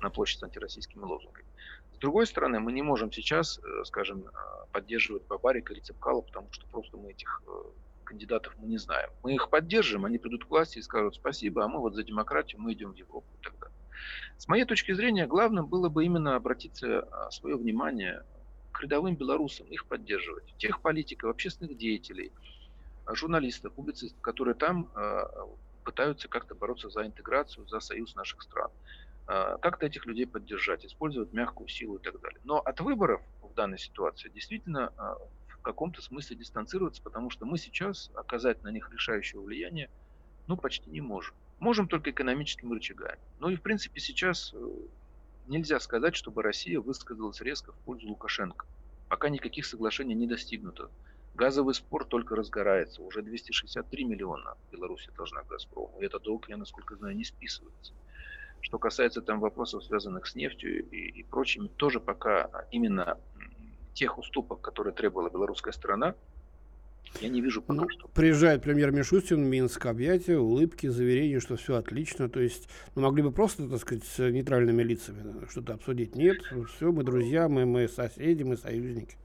на 0.00 0.08
площадь 0.08 0.38
с 0.38 0.42
антироссийскими 0.42 1.02
лозунгами. 1.02 1.46
С 1.94 1.98
другой 1.98 2.26
стороны, 2.26 2.58
мы 2.60 2.72
не 2.72 2.82
можем 2.82 3.12
сейчас, 3.12 3.58
э, 3.58 3.84
скажем, 3.84 4.24
э, 4.26 4.30
поддерживать 4.72 5.26
Бабарика 5.26 5.72
или 5.72 5.80
Цепкала, 5.80 6.22
потому 6.22 6.48
что 6.52 6.66
просто 6.66 6.96
мы 6.96 7.10
этих 7.10 7.42
э, 7.46 7.50
кандидатов 8.04 8.54
мы 8.58 8.66
не 8.66 8.78
знаем. 8.78 9.10
Мы 9.22 9.34
их 9.34 9.50
поддержим, 9.50 10.04
они 10.04 10.18
придут 10.18 10.46
к 10.46 10.50
власти 10.50 10.78
и 10.78 10.82
скажут 10.82 11.14
спасибо, 11.16 11.64
а 11.64 11.68
мы 11.68 11.80
вот 11.80 11.94
за 11.94 12.02
демократию, 12.02 12.60
мы 12.60 12.72
идем 12.72 12.92
в 12.92 12.96
Европу 12.96 13.26
и 13.40 13.44
так 13.44 13.58
далее. 13.58 13.76
С 14.36 14.48
моей 14.48 14.64
точки 14.64 14.92
зрения, 14.92 15.26
главным 15.26 15.66
было 15.66 15.88
бы 15.88 16.04
именно 16.04 16.34
обратиться 16.34 17.08
свое 17.30 17.56
внимание 17.56 18.24
к 18.72 18.80
рядовым 18.80 19.14
белорусам, 19.14 19.66
их 19.68 19.86
поддерживать. 19.86 20.56
Тех 20.58 20.80
политиков, 20.80 21.30
общественных 21.30 21.76
деятелей, 21.76 22.32
журналистов, 23.14 23.72
публицистов, 23.72 24.20
которые 24.20 24.54
там 24.54 24.90
пытаются 25.84 26.28
как-то 26.28 26.54
бороться 26.54 26.88
за 26.90 27.06
интеграцию, 27.06 27.66
за 27.66 27.80
союз 27.80 28.14
наших 28.14 28.42
стран. 28.42 28.70
А, 29.26 29.58
как-то 29.58 29.86
этих 29.86 30.06
людей 30.06 30.26
поддержать, 30.26 30.84
использовать 30.84 31.32
мягкую 31.32 31.68
силу 31.68 31.96
и 31.96 32.02
так 32.02 32.20
далее. 32.20 32.40
Но 32.44 32.58
от 32.58 32.80
выборов 32.80 33.22
в 33.42 33.54
данной 33.54 33.78
ситуации 33.78 34.28
действительно 34.28 34.92
а, 34.96 35.16
в 35.48 35.58
каком-то 35.62 36.02
смысле 36.02 36.36
дистанцироваться, 36.36 37.02
потому 37.02 37.30
что 37.30 37.46
мы 37.46 37.58
сейчас 37.58 38.10
оказать 38.14 38.62
на 38.62 38.68
них 38.68 38.90
решающего 38.90 39.42
влияния 39.42 39.90
ну, 40.48 40.56
почти 40.56 40.90
не 40.90 41.00
можем. 41.00 41.34
Можем 41.60 41.86
только 41.86 42.10
экономическими 42.10 42.74
рычагами. 42.74 43.20
Ну 43.38 43.48
и, 43.48 43.56
в 43.56 43.62
принципе, 43.62 44.00
сейчас 44.00 44.52
э, 44.54 44.70
нельзя 45.46 45.78
сказать, 45.78 46.16
чтобы 46.16 46.42
Россия 46.42 46.80
высказалась 46.80 47.40
резко 47.40 47.70
в 47.72 47.76
пользу 47.76 48.08
Лукашенко. 48.08 48.66
Пока 49.08 49.28
никаких 49.28 49.64
соглашений 49.66 50.14
не 50.14 50.26
достигнуто. 50.26 50.90
Газовый 51.34 51.74
спор 51.74 52.04
только 52.04 52.36
разгорается. 52.36 53.02
Уже 53.02 53.22
263 53.22 54.04
миллиона 54.04 54.56
Беларуси 54.70 55.10
должна 55.16 55.42
Газпрому. 55.44 55.98
И 56.00 56.04
этот 56.04 56.22
долг, 56.22 56.48
я 56.48 56.56
насколько 56.56 56.94
знаю, 56.96 57.16
не 57.16 57.24
списывается. 57.24 57.94
Что 58.60 58.78
касается 58.78 59.22
там 59.22 59.40
вопросов, 59.40 59.82
связанных 59.84 60.26
с 60.26 60.34
нефтью 60.34 60.88
и, 60.90 61.20
и 61.20 61.22
прочими, 61.24 61.68
тоже 61.68 62.00
пока 62.00 62.66
именно 62.70 63.18
тех 63.94 64.18
уступок, 64.18 64.60
которые 64.60 64.94
требовала 64.94 65.30
белорусская 65.30 65.72
сторона, 65.72 66.14
я 67.20 67.28
не 67.28 67.40
вижу 67.40 67.60
пока 67.60 67.82
ну, 67.82 67.88
что. 67.88 68.08
Приезжает 68.08 68.62
премьер 68.62 68.90
Мишустин 68.90 69.44
Минск, 69.44 69.84
объятия, 69.86 70.38
улыбки, 70.38 70.86
заверения, 70.86 71.40
что 71.40 71.56
все 71.56 71.76
отлично. 71.76 72.28
То 72.28 72.40
есть, 72.40 72.68
ну, 72.94 73.02
могли 73.02 73.22
бы 73.22 73.32
просто, 73.32 73.68
так 73.68 73.80
сказать, 73.80 74.04
с 74.04 74.30
нейтральными 74.30 74.82
лицами 74.82 75.46
что-то 75.50 75.74
обсудить. 75.74 76.14
Нет, 76.14 76.38
все, 76.74 76.90
мы 76.92 77.04
друзья, 77.04 77.48
мы, 77.48 77.66
мы 77.66 77.88
соседи, 77.88 78.42
мы 78.42 78.56
союзники. 78.56 79.16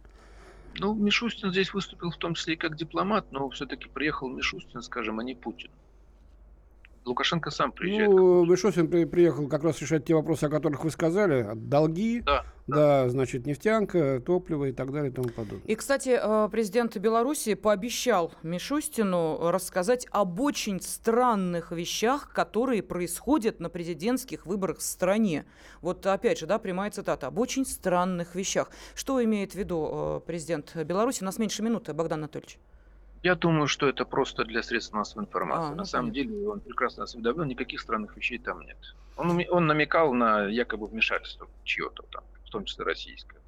Ну, 0.80 0.94
Мишустин 0.94 1.52
здесь 1.52 1.74
выступил 1.74 2.12
в 2.12 2.18
том 2.18 2.36
числе 2.36 2.54
и 2.54 2.58
как 2.58 2.76
дипломат, 2.76 3.32
но 3.32 3.50
все-таки 3.50 3.90
приехал 3.90 4.30
Мишустин, 4.30 4.82
скажем, 4.82 5.20
а 5.20 5.24
не 5.24 5.34
Путин. 5.34 5.72
Лукашенко 7.08 7.50
сам 7.52 7.72
приезжает. 7.72 8.10
Ну, 8.10 8.46
Вышосин 8.46 8.89
при, 8.89 9.06
приехал 9.06 9.48
как 9.48 9.63
раз 9.63 9.82
решать 9.82 10.06
те 10.06 10.13
вопросы, 10.13 10.43
о 10.46 10.50
которых 10.50 10.84
вы 10.84 10.91
сказали. 10.91 11.52
Долги, 11.56 12.22
да, 12.22 12.46
да. 12.67 12.76
да, 12.76 13.10
значит, 13.10 13.46
нефтянка, 13.46 14.22
топливо 14.26 14.65
и 14.65 14.72
так 14.74 14.91
далее 14.91 15.12
и 15.12 15.13
тому 15.13 15.30
подобное. 15.30 15.62
И, 15.65 15.76
кстати, 15.76 16.20
э, 16.22 16.50
президент 16.52 16.98
Беларуси 16.98 17.54
пообещал 17.54 18.34
Мишустину 18.43 19.52
рассказать 19.52 20.08
об 20.12 20.39
очень 20.39 20.82
странных 20.82 21.72
вещах, 21.72 22.32
которые 22.34 22.84
происходят 22.84 23.60
на 23.60 23.70
президентских 23.70 24.46
выборах 24.46 24.80
в 24.80 24.84
стране. 24.84 25.46
Вот 25.82 26.06
опять 26.06 26.39
же, 26.39 26.46
да, 26.46 26.60
прямая 26.60 26.91
цитата. 26.91 27.28
Об 27.28 27.39
очень 27.39 27.65
странных 27.65 28.36
вещах. 28.36 28.70
Что 28.96 29.24
имеет 29.24 29.54
в 29.54 29.56
виду 29.56 29.89
э, 29.91 30.22
президент 30.28 30.76
Беларуси? 30.76 31.24
У 31.24 31.26
нас 31.26 31.39
меньше 31.39 31.63
минуты, 31.63 31.93
Богдан 31.93 32.20
Анатольевич. 32.20 32.60
Я 33.23 33.36
думаю, 33.36 33.67
что 33.67 33.88
это 33.88 34.06
просто 34.06 34.43
для 34.45 34.62
средств 34.63 34.93
массовой 34.93 35.25
информации. 35.25 35.67
А, 35.67 35.71
ну, 35.71 35.77
На 35.77 35.86
самом 35.86 36.12
понятно. 36.12 36.32
деле 36.34 36.47
он 36.47 36.60
прекрасно 36.60 37.03
осведомлен, 37.03 37.47
никаких 37.47 37.82
странных 37.82 38.15
вещей 38.15 38.38
там 38.38 38.62
нет. 38.62 38.77
Он, 39.15 39.43
он 39.49 39.65
намекал 39.67 40.13
на 40.13 40.45
якобы 40.45 40.88
вмешательство 40.88 41.47
чье-то 41.63 42.03
там, 42.12 42.23
в 42.45 42.49
том 42.49 42.65
числе 42.65 42.86
российское. 42.86 43.39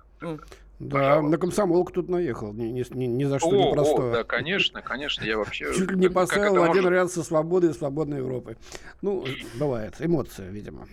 Да, 0.79 0.97
Пожалуйста. 0.97 1.29
на 1.29 1.37
комсомолку 1.37 1.91
тут 1.91 2.07
наехал, 2.07 2.53
ни, 2.53 2.67
ни, 2.67 3.05
ни 3.05 3.23
за 3.25 3.37
что 3.37 3.49
о, 3.49 3.53
не 3.53 3.71
простое. 3.73 4.11
О, 4.11 4.13
да, 4.13 4.23
конечно, 4.23 4.81
конечно, 4.81 5.25
я 5.25 5.37
вообще... 5.37 5.73
Чуть 5.77 5.91
ли 5.91 5.97
не 5.97 6.09
поставил 6.09 6.63
один 6.63 6.83
может... 6.83 6.91
ряд 6.91 7.11
со 7.11 7.21
свободой 7.21 7.71
и 7.71 7.73
свободной 7.73 8.19
Европы. 8.19 8.55
Ну, 9.01 9.25
бывает, 9.59 9.95
эмоции, 9.99 10.49
видимо. 10.49 10.87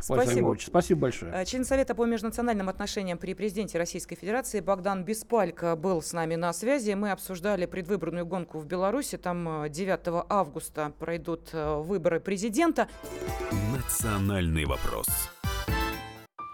Спасибо. 0.00 0.56
Спасибо 0.64 1.00
большое. 1.00 1.32
Э, 1.34 1.44
член 1.44 1.64
Совета 1.64 1.96
по 1.96 2.04
межнациональным 2.04 2.68
отношениям 2.68 3.18
при 3.18 3.34
президенте 3.34 3.78
Российской 3.78 4.14
Федерации 4.14 4.60
Богдан 4.60 5.04
Беспалько 5.04 5.74
был 5.74 6.02
с 6.02 6.12
нами 6.12 6.36
на 6.36 6.52
связи. 6.52 6.92
Мы 6.92 7.10
обсуждали 7.10 7.66
предвыборную 7.66 8.24
гонку 8.24 8.58
в 8.58 8.66
Беларуси. 8.66 9.18
Там 9.18 9.66
9 9.68 10.00
э, 10.06 10.22
августа 10.28 10.92
пройдут 11.00 11.48
э, 11.52 11.80
выборы 11.80 12.20
президента. 12.20 12.86
Национальный 13.72 14.66
вопрос. 14.66 15.06